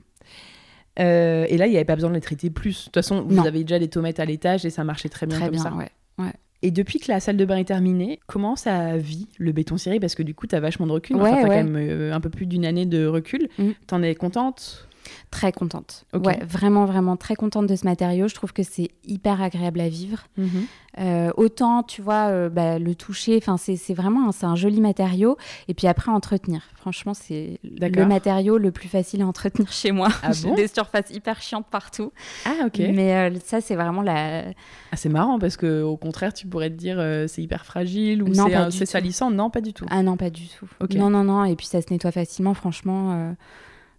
[0.99, 2.79] Euh, et là, il n'y avait pas besoin de les traiter plus.
[2.79, 5.37] De toute façon, vous avez déjà des tomates à l'étage et ça marchait très bien
[5.37, 5.73] très comme bien, ça.
[5.73, 6.33] Ouais, ouais.
[6.63, 9.99] Et depuis que la salle de bain est terminée, comment ça vit le béton ciré
[9.99, 11.15] Parce que du coup, tu as vachement de recul.
[11.17, 13.47] Ouais, enfin, as quand même euh, un peu plus d'une année de recul.
[13.59, 13.69] Mm.
[13.85, 14.86] T'en es contente?
[15.31, 16.05] Très contente.
[16.13, 18.27] Ouais, vraiment, vraiment très contente de ce matériau.
[18.27, 20.27] Je trouve que c'est hyper agréable à vivre.
[20.37, 20.65] Mhm.
[20.99, 25.37] Euh, autant, tu vois, euh, bah, le toucher, enfin, c'est vraiment c'est un joli matériau.
[25.67, 26.63] Et puis après, entretenir.
[26.75, 30.07] Franchement, c'est le matériau le plus facile à entretenir chez moi.
[30.23, 32.11] Ah J'ai des surfaces hyper chiantes partout.
[32.45, 32.79] Ah, ok.
[32.79, 34.45] Mais euh, ça, c'est vraiment la.
[34.91, 36.97] Ah, c'est marrant parce que au contraire, tu pourrais te dire
[37.27, 38.33] c'est hyper fragile ou
[38.71, 39.29] c'est salissant.
[39.29, 39.85] Non, pas du tout.
[39.89, 40.67] Ah, non, pas du tout.
[40.95, 41.45] Non, non, non.
[41.45, 43.35] Et puis ça se nettoie facilement, franchement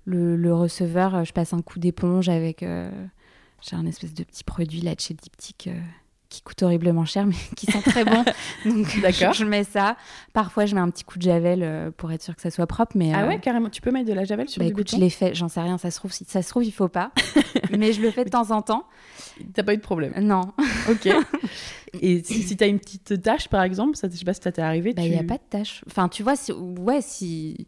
[0.09, 2.63] le, receveur, euh, je passe un coup d'éponge avec.
[2.63, 2.91] Euh,
[3.61, 5.81] j'ai un espèce de petit produit là de chez Diptyque euh,
[6.29, 8.25] qui coûte horriblement cher, mais qui sent très bon.
[8.65, 9.97] Donc, je, je, mets ça.
[10.33, 12.93] Parfois, je mets un petit coup de javel pour être sûr que ça soit propre.
[12.97, 13.69] Mais, ah ouais, carrément.
[13.71, 15.35] Tu peux mettre de la javel sur bah, le écoute, je l'ai fait.
[15.35, 15.79] J'en sais rien.
[15.79, 17.13] Ça se trouve, si ça se trouve, il faut pas.
[17.77, 18.85] mais je le fais de temps en temps.
[19.53, 20.53] T'as pas eu de problème Non.
[20.89, 21.09] ok.
[22.01, 24.43] Et si, si tu as une petite tâche, par exemple, ça, je sais pas si
[24.43, 24.95] ça t'est arrivé.
[24.95, 25.83] Bah, il n'y a pas de tâche.
[25.87, 27.67] Enfin, tu vois, si, ouais, si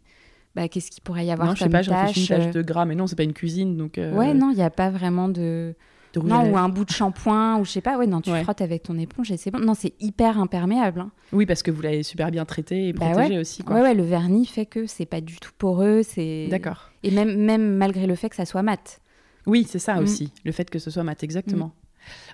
[0.55, 2.61] bah, qu'est-ce qu'il pourrait y avoir non, je sais pas, je réfléchis une tâche de
[2.61, 3.97] gras, mais non, c'est pas une cuisine, donc.
[3.97, 5.75] Euh, ouais, non, il n'y a pas vraiment de.
[6.15, 8.83] non, ou un bout de shampoing, ou je sais pas, ouais, non, tu frottes avec
[8.83, 9.59] ton éponge et c'est bon.
[9.59, 11.01] Non, c'est hyper imperméable.
[11.01, 11.11] Hein.
[11.31, 13.63] Oui, parce que vous l'avez super bien traité et bah protégé aussi.
[13.63, 13.77] Quoi.
[13.77, 16.01] Ouais, ouais, le vernis fait que c'est pas du tout poreux.
[16.03, 16.91] c'est D'accord.
[17.03, 19.01] Et même, même malgré le fait que ça soit mat.
[19.47, 20.03] Oui, c'est ça mm.
[20.03, 21.73] aussi, le fait que ce soit mat, exactement.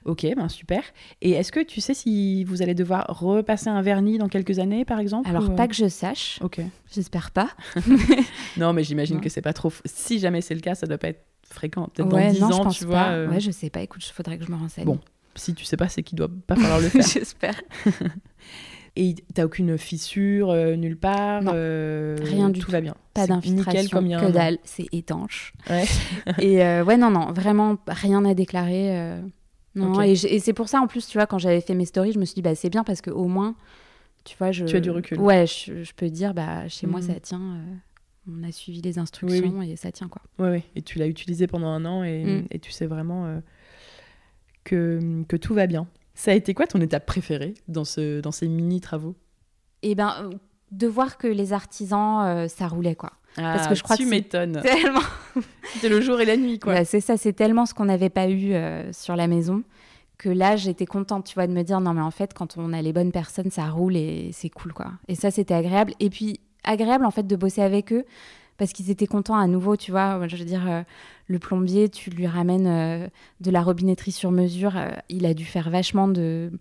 [0.06, 0.82] Ok, ben super.
[1.22, 4.86] Et est-ce que tu sais si vous allez devoir repasser un vernis dans quelques années,
[4.86, 6.40] par exemple Alors, pas que je sache.
[6.42, 6.62] Ok.
[6.94, 7.50] J'espère pas.
[8.58, 9.72] non, mais j'imagine que c'est pas trop.
[9.86, 11.90] Si jamais c'est le cas, ça doit pas être fréquent.
[11.94, 13.10] Peut-être dans 10 ans, tu vois.
[13.10, 13.30] Euh.
[13.30, 13.82] Ouais, je sais pas.
[13.82, 14.86] Écoute, il faudrait que je me renseigne.
[14.86, 15.00] Bon,
[15.36, 17.06] si tu sais pas, c'est qu'il doit pas falloir le faire.
[17.06, 17.62] J'espère.
[19.00, 22.66] Et t'as aucune fissure euh, nulle part euh, Rien du tout.
[22.66, 22.96] Tout va bien.
[23.14, 24.58] Pas d'infiltration, comme que dalle.
[24.64, 25.54] C'est étanche.
[25.70, 25.86] Ouais.
[26.40, 29.20] et ouais, non, non, vraiment rien à déclarer.
[29.78, 32.20] Non, et, c'est pour ça, en plus, tu vois, quand j'avais fait mes stories, je
[32.20, 33.56] me suis dit, bah, c'est bien parce qu'au moins,
[34.24, 34.66] tu vois, je.
[34.66, 35.20] Tu as du recul.
[35.20, 37.20] Ouais, je, peux dire, bah, chez moi, ça mhm.
[37.20, 37.42] tient.
[37.42, 37.76] Euh,
[38.30, 40.22] on a suivi les instructions et ça tient, quoi.
[40.40, 40.64] Ouais, ouais.
[40.76, 42.48] Et tu l'as utilisé pendant un an et, mm.
[42.52, 43.40] et tu sais vraiment euh,
[44.66, 45.88] que, que tout va bien.
[46.14, 49.16] Ça a été quoi ton étape préférée dans, ce, dans ces mini-travaux?
[49.84, 50.30] Eh ben, euh,
[50.72, 53.14] de voir que les artisans, ça roulait, quoi.
[53.38, 54.62] Parce que je crois tu m'étonnes.
[54.62, 55.02] Tellement.
[55.74, 56.74] C'était le jour et la nuit, quoi.
[56.74, 59.64] Bah, c'est ça, c'est tellement ce qu'on n'avait pas eu euh, sur la maison
[60.18, 62.74] que là, j'étais contente, tu vois, de me dire non, mais en fait, quand on
[62.74, 64.92] a les bonnes personnes, ça roule et c'est cool, quoi.
[65.08, 65.94] Et ça, c'était agréable.
[66.00, 68.04] Et puis, agréable, en fait, de bosser avec eux
[68.58, 70.28] parce qu'ils étaient contents à nouveau, tu vois.
[70.28, 70.82] Je veux dire, euh,
[71.28, 73.08] le plombier, tu lui ramènes euh,
[73.42, 74.74] de la robinetterie sur mesure.
[75.10, 76.52] il a dû faire vachement de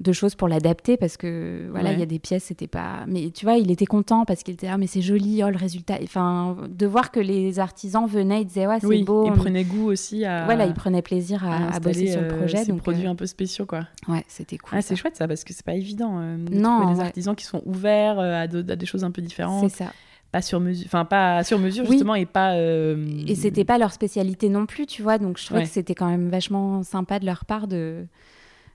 [0.00, 3.30] de choses pour l'adapter parce que voilà il y a des pièces c'était pas mais
[3.30, 5.96] tu vois il était content parce qu'il était ah mais c'est joli oh le résultat.
[6.02, 9.86] Enfin de voir que les artisans venaient ils disaient ouais c'est beau ils prenaient goût
[9.86, 13.10] aussi à voilà ils prenaient plaisir à, bosser sur le euh, projet ces produits euh,
[13.10, 13.86] un peu spéciaux quoi.
[14.08, 17.00] ouais c'était cool ah c'est chouette ça parce que c'est pas évident euh, non les
[17.00, 19.70] artisans qui sont ouverts à, des choses un peu différentes.
[19.70, 19.92] C'est ça.
[20.30, 24.50] Pas sur mesure enfin pas sur mesure justement et pas et c'était pas leur spécialité
[24.50, 27.46] non plus tu vois donc je trouvais que c'était quand même vachement sympa de leur
[27.46, 28.04] part de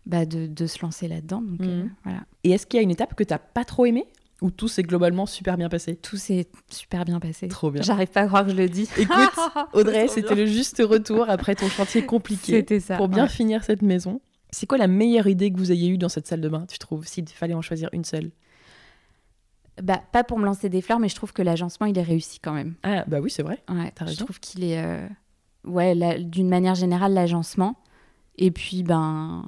[0.06, 1.41] bah, de, se lancer là-dedans.
[1.41, 1.91] Donc, euh, mhm.
[2.04, 2.22] voilà.
[2.43, 4.08] Et est-ce qu'il y a une étape que tu n'as pas trop aimée
[4.41, 5.95] ou tout s'est globalement super bien passé?
[5.95, 7.47] Tout s'est super bien passé.
[7.47, 7.82] Trop bien.
[7.82, 8.89] J'arrive pas à croire que je le dis.
[8.97, 9.16] Écoute,
[9.74, 12.54] Audrey, c'était le juste retour après ton chantier compliqué.
[12.54, 12.97] C'était ça.
[12.97, 14.22] Pour bien finir cette maison.
[14.49, 16.78] C'est quoi la meilleure idée que vous ayez eue dans cette salle de bain, tu
[16.78, 18.32] trouves, s'il fallait en choisir une seule?
[19.82, 22.39] Bah, pas pour me lancer des fleurs, mais je trouve que l'agencement, il est réussi
[22.39, 22.76] quand même.
[22.84, 23.64] Ah, bah oui, c'est vrai.
[23.70, 24.84] Ouais, je trouve qu'il est.
[24.84, 25.08] Euh,
[25.64, 27.78] ouais, d'une manière générale, l'agencement.
[28.38, 29.45] Et puis, ben,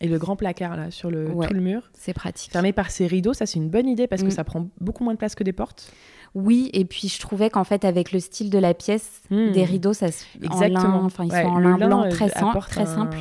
[0.00, 1.90] Et le grand placard là sur le, tout le mur.
[1.94, 2.52] C'est pratique.
[2.52, 4.32] Fermé par ces rideaux, ça c'est une bonne idée parce que mm.
[4.32, 5.90] ça prend beaucoup moins de place que des portes.
[6.36, 9.52] Oui, et puis je trouvais qu'en fait avec le style de la pièce, hmm.
[9.52, 11.02] des rideaux, ça se exactement.
[11.02, 13.16] enfin ils sont en lin blanc euh, très, très simple.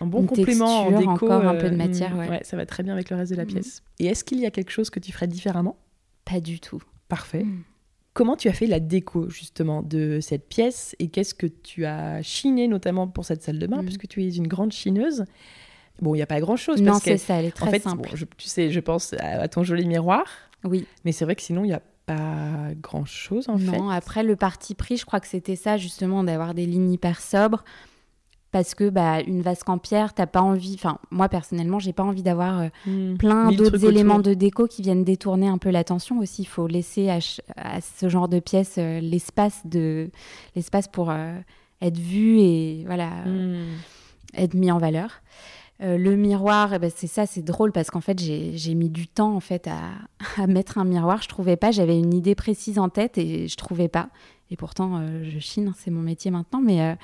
[0.00, 2.16] Un bon complément en déco, encore un peu de euh, matière.
[2.16, 2.40] Ouais.
[2.42, 3.84] ça va très bien avec le reste de la pièce.
[4.00, 5.76] Et est-ce qu'il y a quelque chose que tu ferais différemment?
[6.24, 6.82] Pas du tout.
[7.08, 7.46] Parfait.
[8.12, 10.96] Comment tu as fait la déco justement de cette pièce?
[10.98, 13.84] Et qu'est-ce que tu as chiné notamment pour cette salle de bain?
[13.84, 15.24] Puisque tu es une grande chineuse
[16.00, 16.80] Bon, il n'y a pas grand-chose.
[16.80, 18.10] Non, c'est ça, elle est très en fait, simple.
[18.36, 20.24] tu sais, je pense à, ton joli miroir.
[20.64, 20.86] Oui.
[21.04, 23.78] Mais c'est vrai que sinon, il n'y a pas grand-chose en fait.
[23.78, 27.20] Non, après le parti pris, je crois que c'était ça justement d'avoir des lignes hyper
[27.20, 27.64] sobres.
[28.50, 30.74] Parce que bah, une vasque en pierre, t'as pas envie.
[30.74, 33.18] Enfin, moi personnellement, j'ai pas envie d'avoir euh, hmm.
[33.18, 36.42] plein d'autres éléments de déco qui viennent détourner un peu l'attention aussi.
[36.42, 40.10] Il faut laisser à, ce genre de pièces euh, l'espace de
[40.56, 41.34] l'espace pour euh,
[41.82, 43.66] être vu et voilà hmm.
[44.34, 45.20] être mis en valeur.
[45.80, 49.06] Euh, le miroir, eh ben, c'est ça, c'est drôle parce qu'en fait, j'ai mis du
[49.06, 51.22] temps en fait à, mettre un miroir.
[51.22, 54.08] Je trouvais pas, j'avais une idée précise en tête et je trouvais pas.
[54.50, 56.94] Et pourtant, euh, je chine, c'est mon métier maintenant, mais euh,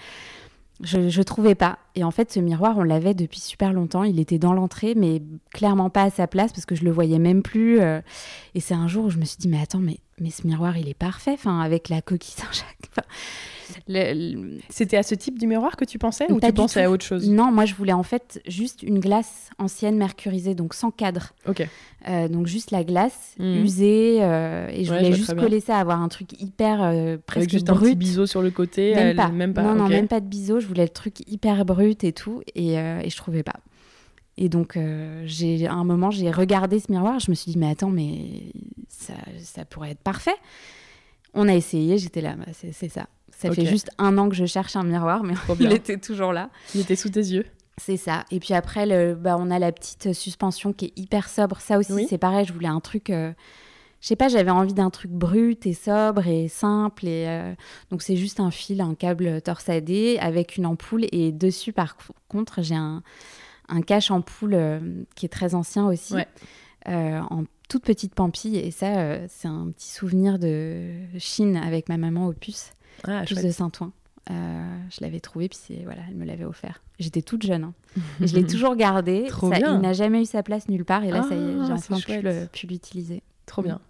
[0.83, 1.79] je, ne trouvais pas.
[1.95, 4.03] Et en fait, ce miroir, on l'avait depuis super longtemps.
[4.03, 5.23] Il était dans l'entrée, mais
[5.53, 7.81] clairement pas à sa place parce que je le voyais même plus.
[7.81, 10.77] et c'est un jour où je me suis dit, mais attends, mais, mais ce miroir,
[10.77, 13.07] il est parfait, enfin, avec la coquille Saint-Jacques.
[14.69, 17.29] C'était à ce type de miroir que tu pensais ou tu pensais à autre chose?
[17.31, 21.33] Non, moi je voulais en fait juste une glace ancienne mercurisée, donc sans cadre.
[21.47, 21.67] Ok.
[22.07, 23.65] Euh, donc juste la glace mhm.
[23.65, 27.51] usée euh, et je voulais juste coller ça, avoir un truc hyper euh, presque Avec
[27.51, 27.79] juste brut.
[27.79, 28.95] un petit biseau sur le côté.
[28.95, 29.29] Même, pas.
[29.29, 29.63] même pas.
[29.63, 30.61] Non, non, même pas de biseau.
[30.61, 33.61] Je voulais le truc hyper brut et tout et, et je trouvais pas.
[34.37, 34.77] Et donc,
[35.27, 38.53] j'ai, à un moment, j'ai regardé ce miroir, je me suis dit, mais attends, mais
[38.89, 40.35] ça, ça pourrait être parfait.
[41.35, 43.07] On a essayé, j'étais là, bah, c'est ça.
[43.39, 46.51] Ça fait juste un an que je cherche un miroir, mais il était toujours là.
[46.75, 47.45] Il était sous tes yeux.
[47.77, 48.25] C'est ça.
[48.31, 51.61] Et puis après, le, bah, on a la petite suspension qui est hyper sobre.
[51.61, 52.45] Ça aussi, c'est pareil.
[52.47, 53.11] Je voulais un truc.
[53.11, 53.33] Euh,
[54.01, 57.07] je sais pas, j'avais envie d'un truc brut et sobre et simple.
[57.07, 57.53] Et euh,
[57.91, 61.07] donc c'est juste un fil, un câble torsadé avec une ampoule.
[61.11, 61.97] Et dessus, par
[62.29, 63.03] contre, j'ai un,
[63.69, 64.81] un cache ampoule euh,
[65.17, 66.15] qui est très ancien aussi,
[66.87, 68.57] en toute petite pampille.
[68.57, 72.71] Et ça, c'est un petit souvenir de Chine avec ma maman au puce.
[73.05, 73.93] Ah, de Saint-Ouen.
[74.31, 76.83] Euh, je l'avais trouvé, puis voilà, elle me l'avait offert.
[76.99, 77.65] J'étais toute jeune.
[77.65, 77.75] Hein.
[78.21, 79.29] je l'ai toujours gardé.
[79.29, 81.05] ça, il n'a jamais eu sa place nulle part.
[81.05, 81.99] Et là, ça y est, j'ai ah, enfin
[82.53, 83.23] pu, l'utiliser.
[83.47, 83.81] Trop bien.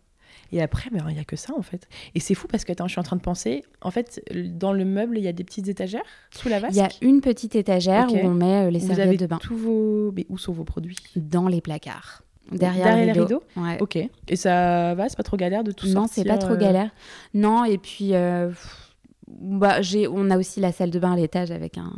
[0.53, 1.89] Et après, il n'y a que ça en fait.
[2.15, 3.65] Et c'est fou parce que attends, je suis en train de penser.
[3.81, 6.75] En fait, dans le meuble, il y a des petites étagères sous la vasque?
[6.75, 9.39] Il y a une petite étagère où on met euh, les serviettes de bain.
[9.41, 10.13] Tous vos...
[10.13, 10.97] Mais où sont vos produits?
[11.17, 12.23] Dans les placards.
[12.53, 13.43] Derrière, les rideaux?
[13.81, 13.97] Ok.
[13.97, 16.59] Et ça va C'est pas trop galère de tout ça Non, c'est pas trop euh,
[16.59, 16.91] galère.
[17.33, 18.13] Non, et puis
[19.29, 21.93] bah, on a aussi la salle de bain à l'étage avec un,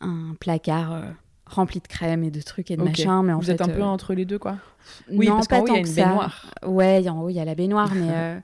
[0.00, 1.02] un placard euh,
[1.46, 3.22] rempli de crème et de trucs et de machins.
[3.24, 4.56] Mais en Vous êtes un peu euh, entre les deux, quoi
[5.10, 6.46] Oui, non, parce qu'en haut, il y a une baignoire.
[6.66, 8.38] Ouais, en haut, il y a la baignoire, mais euh,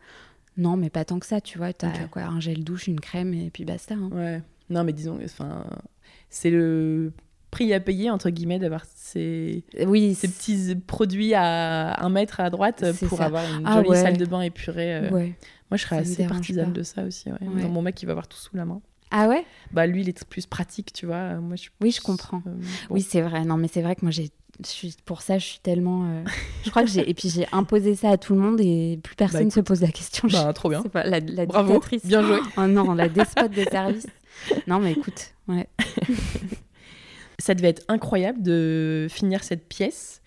[0.57, 1.73] non, mais pas tant que ça, tu vois.
[1.73, 3.95] Tu as quoi, un gel douche, une crème et puis basta.
[3.95, 4.11] Hein.
[4.13, 4.43] Ouais.
[4.71, 5.65] Non, mais disons, enfin,
[6.31, 7.13] c'est le
[7.51, 12.51] prix à payer, entre guillemets, d'avoir ces, oui, ces petits produits à un mètre à
[12.51, 15.09] droite pour avoir une ah jolie salle de bain épurée.
[15.11, 15.35] Ouais.
[15.75, 17.29] Moi, je serais assez partisane de ça aussi.
[17.29, 17.69] Ouais.
[17.69, 18.81] mon mec, il va avoir tout sous la main.
[19.11, 19.45] Ah ouais?
[19.73, 21.35] Bah lui, il est plus pratique, tu vois.
[21.35, 22.43] Moi, je Oui, je comprends.
[22.47, 22.55] Euh,
[22.91, 23.45] oui, c'est vrai.
[23.45, 24.31] Non, mais c'est vrai que moi, j'ai
[25.05, 26.05] pour ça, je suis tellement.
[26.05, 26.23] Euh,
[26.65, 27.11] je crois que j'ai.
[27.11, 29.61] Et puis j'ai imposé ça à tout le monde et plus personne ne bah, se
[29.61, 30.29] pose la question.
[30.31, 30.81] Bah, trop bien.
[30.85, 31.81] Pas, la, la Bravo.
[32.05, 32.39] Bien joué.
[32.57, 34.07] Oh non, la despote des services.
[34.69, 35.69] Non, mais écoute, ouais.
[37.41, 40.23] ça devait être incroyable de finir cette pièce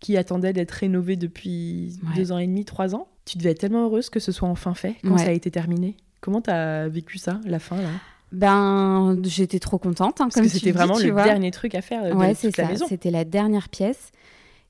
[0.00, 3.06] qui attendait d'être rénovée depuis deux ans et demi, trois ans.
[3.28, 5.96] Tu devais être tellement heureuse que ce soit enfin fait quand ça a été terminé.
[6.20, 7.90] Comment tu as vécu ça, la fin là?
[8.32, 10.20] Ben, j'étais trop contente.
[10.20, 12.86] Hein, Parce que c'était vraiment le dernier truc à faire de ouais, toute la maison.
[12.88, 14.12] C'était la dernière pièce.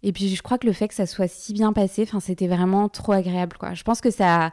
[0.03, 2.47] Et puis je crois que le fait que ça soit si bien passé, enfin c'était
[2.47, 3.75] vraiment trop agréable quoi.
[3.75, 4.53] Je pense que ça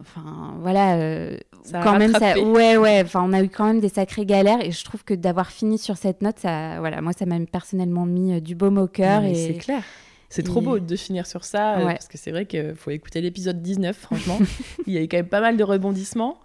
[0.00, 1.36] enfin voilà euh,
[1.70, 4.70] quand même ça ouais ouais enfin on a eu quand même des sacrées galères et
[4.70, 8.32] je trouve que d'avoir fini sur cette note ça voilà moi ça m'a personnellement mis
[8.32, 9.82] euh, du baume au cœur et c'est clair
[10.30, 13.20] c'est trop beau de finir sur ça, euh, parce que c'est vrai qu'il faut écouter
[13.20, 14.38] l'épisode 19, franchement.
[14.86, 16.38] Il y a eu quand même pas mal de rebondissements.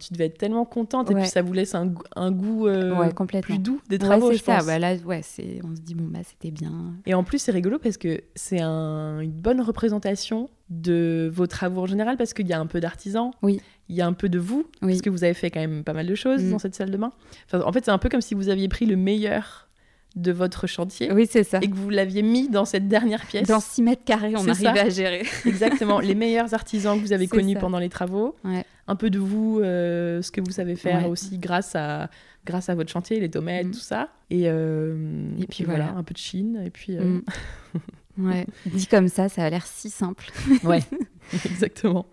[0.00, 3.10] Tu devais être tellement contente, et puis ça vous laisse un, un goût euh,
[3.42, 4.64] plus doux des travaux, je pense.
[4.64, 5.20] Bah là, ouais,
[5.62, 6.72] on se dit, bon, bah, c'était bien.
[7.04, 11.82] Et en plus, c'est rigolo parce que c'est un, une bonne représentation de vos travaux
[11.82, 13.60] en général, parce qu'il y a un peu d'artisans, oui.
[13.90, 15.92] il y a un peu de vous, parce que vous avez fait quand même pas
[15.92, 16.50] mal de choses mm.
[16.50, 17.12] dans cette salle de bain.
[17.46, 19.69] Enfin, en fait, c'est un peu comme si vous aviez pris le meilleur
[20.16, 21.12] de votre chantier.
[21.12, 21.58] Oui, c'est ça.
[21.62, 23.46] Et que vous l'aviez mis dans cette dernière pièce.
[23.46, 25.22] Dans 6 mètres carrés, on arrivait à gérer.
[25.46, 26.00] Exactement.
[26.00, 28.36] Les meilleurs artisans que vous avez connus pendant les travaux.
[28.44, 32.10] un peu de vous, ce que vous savez faire aussi grâce à,
[32.44, 33.72] grâce à votre chantier, les domaines, mm.
[33.72, 34.08] tout ça.
[34.30, 35.90] Et, et puis voilà.
[35.96, 36.62] un peu de Chine.
[36.64, 36.96] Et puis.
[36.96, 37.22] Mm.
[38.18, 38.46] ouais.
[38.66, 40.30] Dit comme ça, ça a l'air si simple.
[40.64, 40.82] ouais,
[41.44, 42.06] exactement.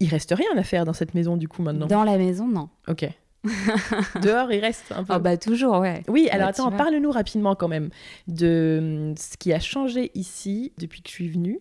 [0.00, 1.86] Il reste rien à faire dans cette maison du coup maintenant.
[1.86, 2.68] Dans la maison, non.
[2.86, 3.08] Ok.
[4.22, 5.14] Dehors, il reste un peu.
[5.14, 6.02] Oh bah toujours, ouais.
[6.08, 7.90] Oui, alors bah, attends, parle-nous rapidement quand même
[8.26, 8.78] de
[9.10, 11.60] hum, ce qui a changé ici depuis que je suis venue.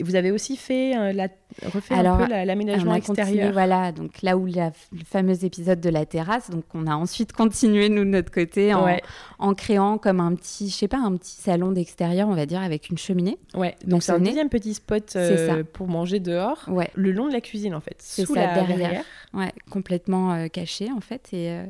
[0.00, 1.28] Vous avez aussi fait euh, la,
[1.72, 3.52] refait un peu l'aménagement extérieur.
[3.52, 4.70] voilà, donc là où le
[5.06, 8.86] fameux épisode de la terrasse, donc on a ensuite continué nous de notre côté en,
[9.38, 12.60] en créant comme un petit, je sais pas, un petit salon d'extérieur, on va dire,
[12.60, 13.38] avec une cheminée.
[13.54, 16.90] Ouais, donc c'est un deuxième petit spot euh, pour manger dehors, ouais.
[16.94, 19.04] le long de la cuisine en fait, sous ça, la derrière.
[19.34, 21.60] Ouais, complètement euh, caché en fait et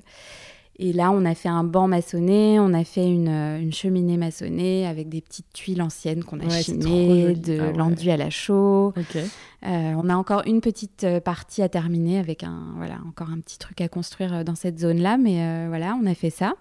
[0.76, 4.16] et là, on a fait un banc maçonné, on a fait une, euh, une cheminée
[4.16, 8.92] maçonnée avec des petites tuiles anciennes qu'on a chinées, de ah l'enduit à la chaux.
[8.96, 9.22] Euh,
[9.62, 13.58] on a encore une petite euh, partie à terminer avec un, voilà, encore un petit
[13.58, 15.16] truc à construire dans cette zone-là.
[15.16, 16.54] Mais voilà, on a fait ça.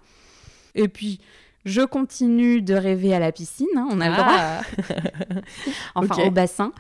[0.75, 1.19] Et puis,
[1.65, 4.61] je continue de rêver à la piscine, hein, on a le ah.
[4.85, 5.41] droit.
[5.95, 6.71] enfin, au bassin.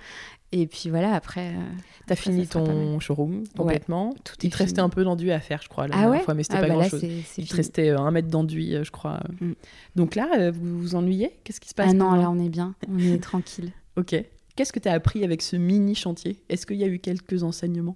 [0.53, 1.49] Et puis voilà, après.
[1.49, 1.71] Euh,
[2.05, 4.13] T'as fini ton showroom complètement.
[4.23, 6.43] tout Il te restait un peu d'enduit à faire, je crois, la ah fois, mais
[6.43, 7.03] c'était ah pas bah grand chose.
[7.03, 9.19] Il te restait euh, un mètre d'enduit, euh, je crois.
[9.41, 9.53] Mm.
[9.95, 11.39] Donc là, vous vous ennuyez?
[11.43, 12.75] Qu'est-ce qui se passe Ah non, là, on est bien.
[12.87, 13.71] On est tranquille.
[13.95, 14.15] Ok.
[14.55, 16.43] Qu'est-ce que tu as appris avec ce mini chantier?
[16.49, 17.95] Est-ce qu'il y a eu quelques enseignements?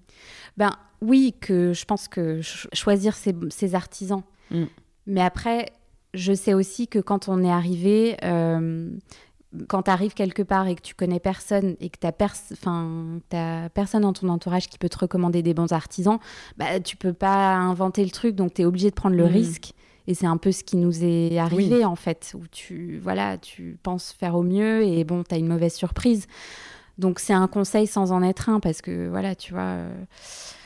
[0.58, 0.70] Ben
[1.02, 2.42] oui, que je pense que
[2.72, 4.22] choisir ses, artisans.
[4.52, 4.66] Mm.
[5.08, 5.72] Mais après,
[6.14, 8.16] je sais aussi que quand on est arrivé,
[9.68, 14.02] quand tu arrives quelque part et que tu connais personne et que tu n'as personne
[14.02, 16.20] dans ton entourage qui peut te recommander des bons artisans,
[16.58, 19.34] bah, tu peux pas inventer le truc, donc tu es obligé de prendre le mmh.
[19.34, 19.74] risque.
[20.08, 23.78] Et c'est un peu ce qui nous est arrivé en fait, où tu, voilà, tu
[23.84, 26.28] penses faire au mieux et bon, tu as une mauvaise surprise.
[26.98, 29.62] Donc c'est un conseil sans en être un parce que voilà, tu vois.
[29.62, 29.90] Euh,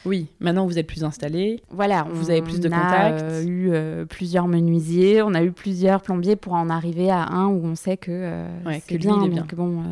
[0.05, 1.61] oui, maintenant vous êtes plus installé.
[1.69, 3.23] Voilà, vous avez plus de contacts.
[3.23, 7.27] On a eu euh, plusieurs menuisiers, on a eu plusieurs plombiers pour en arriver à
[7.27, 9.27] un où on sait que euh, c'est bien.
[9.27, 9.41] bien.
[9.41, 9.83] Donc bon,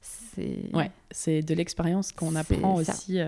[0.00, 0.70] c'est.
[0.72, 3.20] Ouais, c'est de l'expérience qu'on apprend aussi.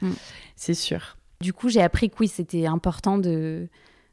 [0.00, 0.10] Mm.
[0.56, 1.16] C'est sûr.
[1.40, 3.68] Du coup, j'ai appris que oui, c'était important de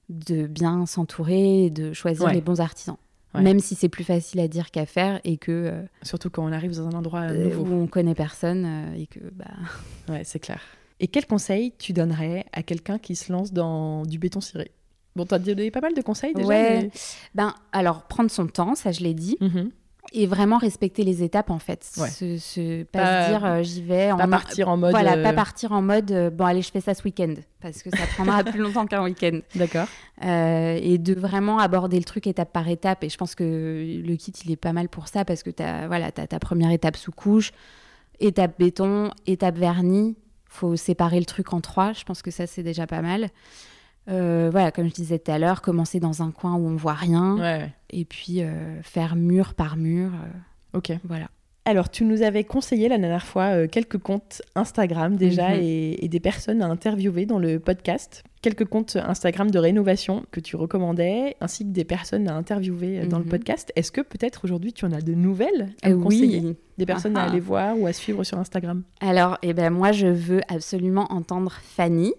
[0.09, 2.97] de bien s'entourer et de choisir les bons artisans.
[3.41, 5.51] Même si c'est plus facile à dire qu'à faire et que.
[5.51, 7.63] Euh, Surtout quand on arrive dans un endroit euh, nouveau.
[7.63, 9.19] Où on connaît personne euh, et que.
[9.33, 9.45] Bah...
[10.09, 10.61] Ouais, c'est clair.
[10.99, 14.71] Et quel conseil tu donnerais à quelqu'un qui se lance dans du béton ciré?
[15.15, 16.47] Bon, tu as donné pas mal de conseils déjà.
[16.47, 16.89] Ouais.
[17.33, 19.37] Ben, alors, prendre son temps, ça je l'ai dit.
[19.41, 19.69] Mm-hmm
[20.13, 21.89] et vraiment respecter les étapes en fait.
[21.97, 25.81] Pas, se dire euh, j'y vais pas partir en mode voilà pas euh, partir en
[25.81, 28.85] mode euh, bon allez je fais ça ce week-end parce que ça prendra plus longtemps
[28.85, 29.39] qu'un week-end.
[29.55, 29.87] D'accord.
[30.21, 34.33] Et de vraiment aborder le truc étape par étape et je pense que le kit
[34.45, 36.97] il est pas mal pour ça parce que tu as voilà as ta première étape
[36.97, 37.51] sous couche
[38.19, 40.15] étape béton étape vernis
[40.47, 43.29] faut séparer le truc en trois je pense que ça c'est déjà pas mal
[44.09, 46.93] euh, voilà, comme je disais tout à l'heure, commencer dans un coin où on voit
[46.93, 50.11] rien, et puis euh, faire mur par mur.
[50.13, 50.93] Euh, ok.
[51.03, 51.27] Voilà.
[51.67, 55.61] Alors, tu nous avais conseillé la dernière fois quelques comptes Instagram déjà mhm.
[55.63, 58.23] et, des personnes à interviewer dans le podcast.
[58.43, 63.17] Quelques comptes Instagram de rénovation que tu recommandais, ainsi que des personnes à interviewer dans
[63.17, 63.31] le mhm.
[63.31, 63.73] podcast.
[63.75, 66.55] Est-ce que peut-être aujourd'hui tu en as de nouvelles à nous conseiller?
[66.77, 67.29] Des personnes à ah.
[67.31, 68.83] aller voir ou à suivre sur Instagram?
[68.99, 72.13] Alors, eh ben, moi, je veux absolument entendre Fanny,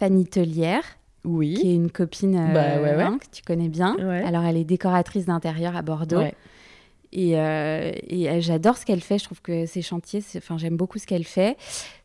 [0.00, 0.82] Fanny Tellière,
[1.24, 1.54] oui.
[1.54, 3.96] qui est une copine bah, hein, que tu connais bien.
[4.24, 6.22] Alors, elle est décoratrice d'intérieur à Bordeaux.
[7.14, 9.18] Et, euh, et euh, j'adore ce qu'elle fait.
[9.18, 11.56] Je trouve que ses chantiers, enfin, j'aime beaucoup ce qu'elle fait.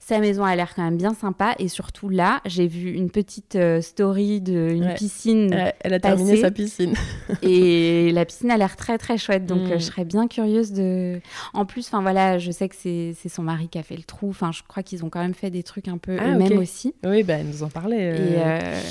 [0.10, 1.54] Sa maison a l'air quand même bien sympa.
[1.60, 5.56] Et surtout là, j'ai vu une petite euh, story d'une piscine.
[5.82, 6.96] elle a terminé sa piscine.
[7.44, 9.46] et la piscine a l'air très très chouette.
[9.46, 9.74] Donc mm.
[9.74, 11.22] je serais bien curieuse de.
[11.54, 14.30] En plus, enfin voilà, je sais que c'est son mari qui a fait le trou.
[14.30, 16.96] Enfin, je crois qu'ils ont quand même fait des trucs un peu ah, eux-mêmes aussi.
[17.06, 18.16] Oui, bah, elle nous en parlait.
[18.16, 18.82] Euh,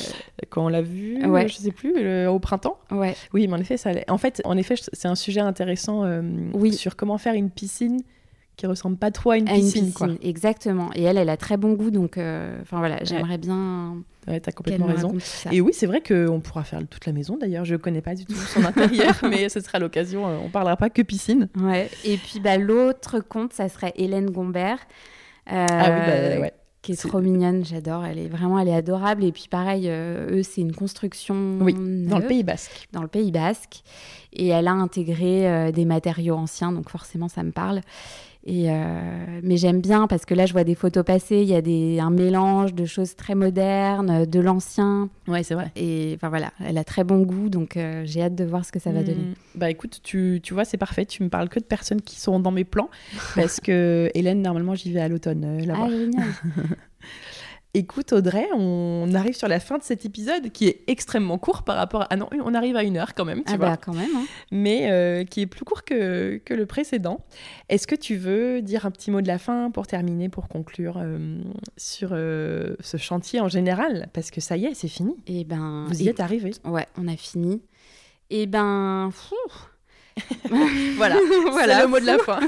[0.50, 1.48] quand on l'a vu, ouais.
[1.48, 2.78] je sais plus, au printemps.
[2.92, 3.16] Ouais.
[3.34, 3.90] Oui, mais en effet, ça.
[4.06, 6.04] En fait, en effet, c'est un sujet intéressant
[6.54, 6.72] oui.
[6.72, 8.02] sur comment faire une piscine
[8.58, 10.08] qui ressemble pas trop à une, piscine, Quoi.
[10.20, 10.90] Exactement.
[10.94, 14.02] Et elle, elle a très bon goût, donc euh, enfin voilà, j'aimerais bien.
[14.26, 15.14] Ouais, t'as complètement raison.
[15.52, 17.38] Et oui, c'est vrai qu'on pourra faire toute la maison.
[17.40, 20.26] D'ailleurs, je connais pas du tout son intérieur, mais ce sera l'occasion.
[20.26, 21.48] Euh, on parlera pas que piscine.
[21.56, 21.88] Ouais.
[22.04, 24.80] Et puis bah l'autre compte, ça serait Hélène Gombert.
[25.52, 26.52] Euh, ah oui, bah ouais
[26.82, 28.04] qui est, trop mignonne, j'adore.
[28.04, 29.24] Elle est vraiment, elle est adorable.
[29.24, 31.58] Et puis pareil, eux, c'est une construction.
[31.60, 32.88] Oui, dans le Pays Basque.
[32.92, 33.82] Dans le Pays Basque.
[34.32, 37.80] Et elle a intégré des matériaux anciens, donc forcément, ça me parle.
[38.50, 41.42] Et euh, mais j'aime bien parce que là, je vois des photos passer.
[41.42, 45.10] Il y a des, un mélange de choses très modernes, de l'ancien.
[45.26, 45.70] Ouais, c'est vrai.
[45.76, 48.72] Et enfin voilà, elle a très bon goût, donc euh, j'ai hâte de voir ce
[48.72, 49.20] que ça va donner.
[49.20, 49.34] Hmm.
[49.54, 51.04] Bah écoute, tu, tu vois, c'est parfait.
[51.04, 52.88] Tu me parles que de personnes qui sont dans mes plans
[53.34, 55.74] parce que Hélène, normalement, j'y vais à l'automne euh.
[55.74, 56.24] Ah, génial.
[57.74, 61.76] Écoute Audrey, on arrive sur la fin de cet épisode qui est extrêmement court par
[61.76, 62.06] rapport à...
[62.10, 63.68] Ah non, on arrive à une heure quand même, tu ah vois.
[63.70, 64.08] Bah quand même.
[64.16, 64.24] Hein.
[64.50, 67.20] Mais euh, qui est plus court que, que le précédent.
[67.68, 70.96] Est-ce que tu veux dire un petit mot de la fin pour terminer, pour conclure
[70.96, 71.42] euh,
[71.76, 74.08] sur euh, ce chantier en général?
[74.14, 75.12] Parce que ça y est, c'est fini.
[75.26, 76.52] Et eh ben, Vous y êtes arrivé.
[76.64, 77.60] Ouais, on a fini.
[78.30, 79.10] Et eh ben...
[80.96, 81.16] voilà,
[81.50, 82.40] voilà le mot de la fin.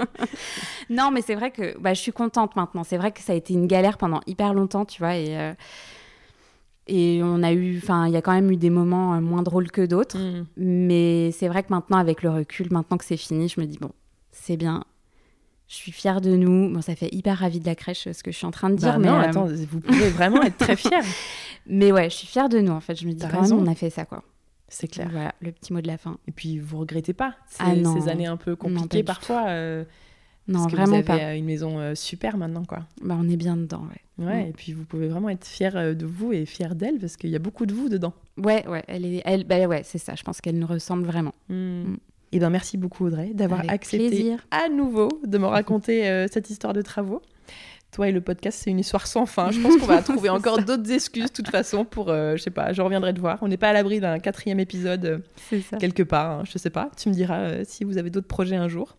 [0.90, 2.84] non, mais c'est vrai que bah, je suis contente maintenant.
[2.84, 5.52] C'est vrai que ça a été une galère pendant hyper longtemps, tu vois, et, euh,
[6.86, 9.42] et on a eu, enfin, il y a quand même eu des moments euh, moins
[9.42, 10.18] drôles que d'autres.
[10.18, 10.46] Mm.
[10.56, 13.78] Mais c'est vrai que maintenant, avec le recul, maintenant que c'est fini, je me dis
[13.78, 13.90] bon,
[14.32, 14.84] c'est bien.
[15.66, 16.72] Je suis fière de nous.
[16.72, 18.76] Bon, ça fait hyper ravi de la crèche ce que je suis en train de
[18.76, 18.92] dire.
[18.92, 21.02] Bah mais non, euh, attends, vous pouvez vraiment être très fière.
[21.66, 22.94] mais ouais, je suis fière de nous en fait.
[22.94, 24.22] Je me dis quand même, on a fait ça quoi.
[24.74, 25.08] C'est clair.
[25.12, 26.18] Voilà, le petit mot de la fin.
[26.26, 29.84] Et puis, vous regrettez pas ces, ah ces années un peu compliquées parfois euh,
[30.48, 31.34] Non, parce que vraiment vous avez pas.
[31.36, 32.80] une maison euh, super maintenant, quoi.
[33.00, 34.24] Bah, on est bien dedans, ouais.
[34.26, 34.48] Ouais, mm.
[34.48, 37.30] et puis vous pouvez vraiment être fier euh, de vous et fier d'elle parce qu'il
[37.30, 38.14] y a beaucoup de vous dedans.
[38.36, 40.16] Ouais, ouais, elle est, elle, bah ouais, c'est ça.
[40.16, 41.34] Je pense qu'elle nous ressemble vraiment.
[41.48, 41.54] Mm.
[41.54, 41.96] Mm.
[42.32, 46.72] Et eh ben merci beaucoup Audrey d'avoir accepté à nouveau de me raconter cette histoire
[46.72, 47.22] de travaux
[47.94, 49.52] toi et le podcast, c'est une histoire sans fin.
[49.52, 52.50] Je pense qu'on va trouver encore d'autres excuses, de toute façon, pour, euh, je sais
[52.50, 53.38] pas, je reviendrai te voir.
[53.40, 55.22] On n'est pas à l'abri d'un quatrième épisode
[55.52, 56.90] euh, quelque part, hein, je sais pas.
[56.96, 58.96] Tu me diras euh, si vous avez d'autres projets un jour.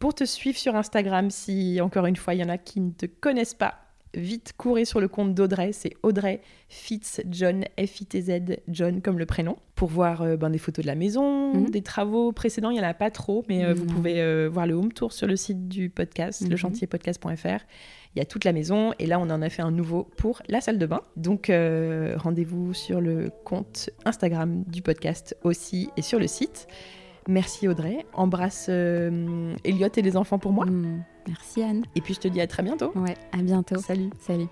[0.00, 2.90] Pour te suivre sur Instagram, si encore une fois, il y en a qui ne
[2.90, 3.74] te connaissent pas,
[4.14, 9.56] vite courez sur le compte d'Audrey, c'est Audrey Fitz John, F-I-T-Z, John comme le prénom,
[9.74, 11.70] pour voir ben, des photos de la maison, mhm.
[11.70, 14.92] des travaux précédents, il n'y en a pas trop, mais vous pouvez voir le home
[14.92, 16.52] tour sur le site du podcast, le mhm.
[16.52, 17.64] lechantierpodcast.fr.
[18.14, 20.42] Il y a toute la maison et là on en a fait un nouveau pour
[20.48, 21.00] la salle de bain.
[21.16, 26.68] Donc euh, rendez-vous sur le compte Instagram du podcast aussi et sur le site.
[27.26, 28.04] Merci Audrey.
[28.12, 30.66] Embrasse euh, Elliot et les enfants pour moi.
[30.66, 31.84] Mm, merci Anne.
[31.96, 32.92] Et puis je te dis à très bientôt.
[32.94, 33.78] Ouais, à bientôt.
[33.78, 34.10] Salut.
[34.20, 34.46] Salut.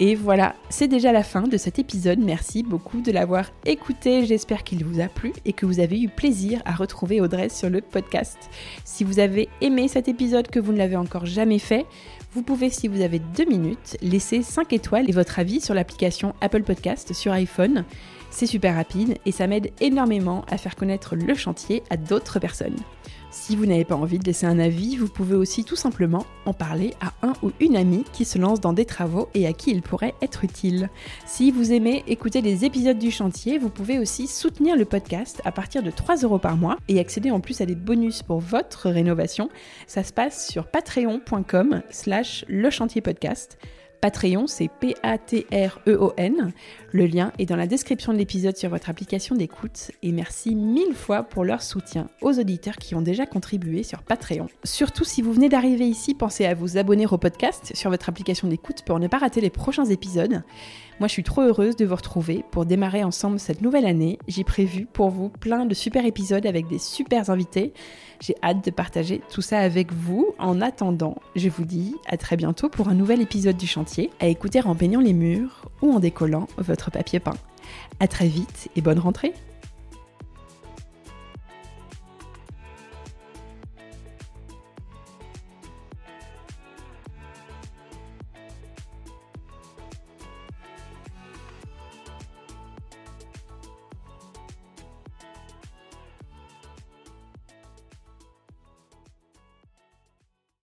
[0.00, 2.18] Et voilà, c'est déjà la fin de cet épisode.
[2.18, 4.26] Merci beaucoup de l'avoir écouté.
[4.26, 7.70] J'espère qu'il vous a plu et que vous avez eu plaisir à retrouver Audrey sur
[7.70, 8.50] le podcast.
[8.84, 11.86] Si vous avez aimé cet épisode, que vous ne l'avez encore jamais fait,
[12.32, 16.34] vous pouvez, si vous avez deux minutes, laisser 5 étoiles et votre avis sur l'application
[16.40, 17.84] Apple Podcast sur iPhone.
[18.30, 22.74] C'est super rapide et ça m'aide énormément à faire connaître le chantier à d'autres personnes.
[23.36, 26.54] Si vous n'avez pas envie de laisser un avis, vous pouvez aussi tout simplement en
[26.54, 29.72] parler à un ou une amie qui se lance dans des travaux et à qui
[29.72, 30.88] il pourrait être utile.
[31.26, 35.50] Si vous aimez écouter les épisodes du chantier, vous pouvez aussi soutenir le podcast à
[35.50, 38.88] partir de 3 euros par mois et accéder en plus à des bonus pour votre
[38.88, 39.50] rénovation.
[39.88, 43.58] Ça se passe sur patreon.com slash le chantier podcast.
[44.04, 46.52] Patreon, c'est P-A-T-R-E-O-N.
[46.92, 49.92] Le lien est dans la description de l'épisode sur votre application d'écoute.
[50.02, 54.48] Et merci mille fois pour leur soutien aux auditeurs qui ont déjà contribué sur Patreon.
[54.62, 58.46] Surtout si vous venez d'arriver ici, pensez à vous abonner au podcast sur votre application
[58.46, 60.42] d'écoute pour ne pas rater les prochains épisodes.
[61.00, 64.18] Moi, je suis trop heureuse de vous retrouver pour démarrer ensemble cette nouvelle année.
[64.28, 67.72] J'ai prévu pour vous plein de super épisodes avec des super invités.
[68.24, 70.34] J'ai hâte de partager tout ça avec vous.
[70.38, 74.28] En attendant, je vous dis à très bientôt pour un nouvel épisode du chantier, à
[74.28, 77.36] écouter en peignant les murs ou en décollant votre papier peint.
[78.00, 79.34] À très vite et bonne rentrée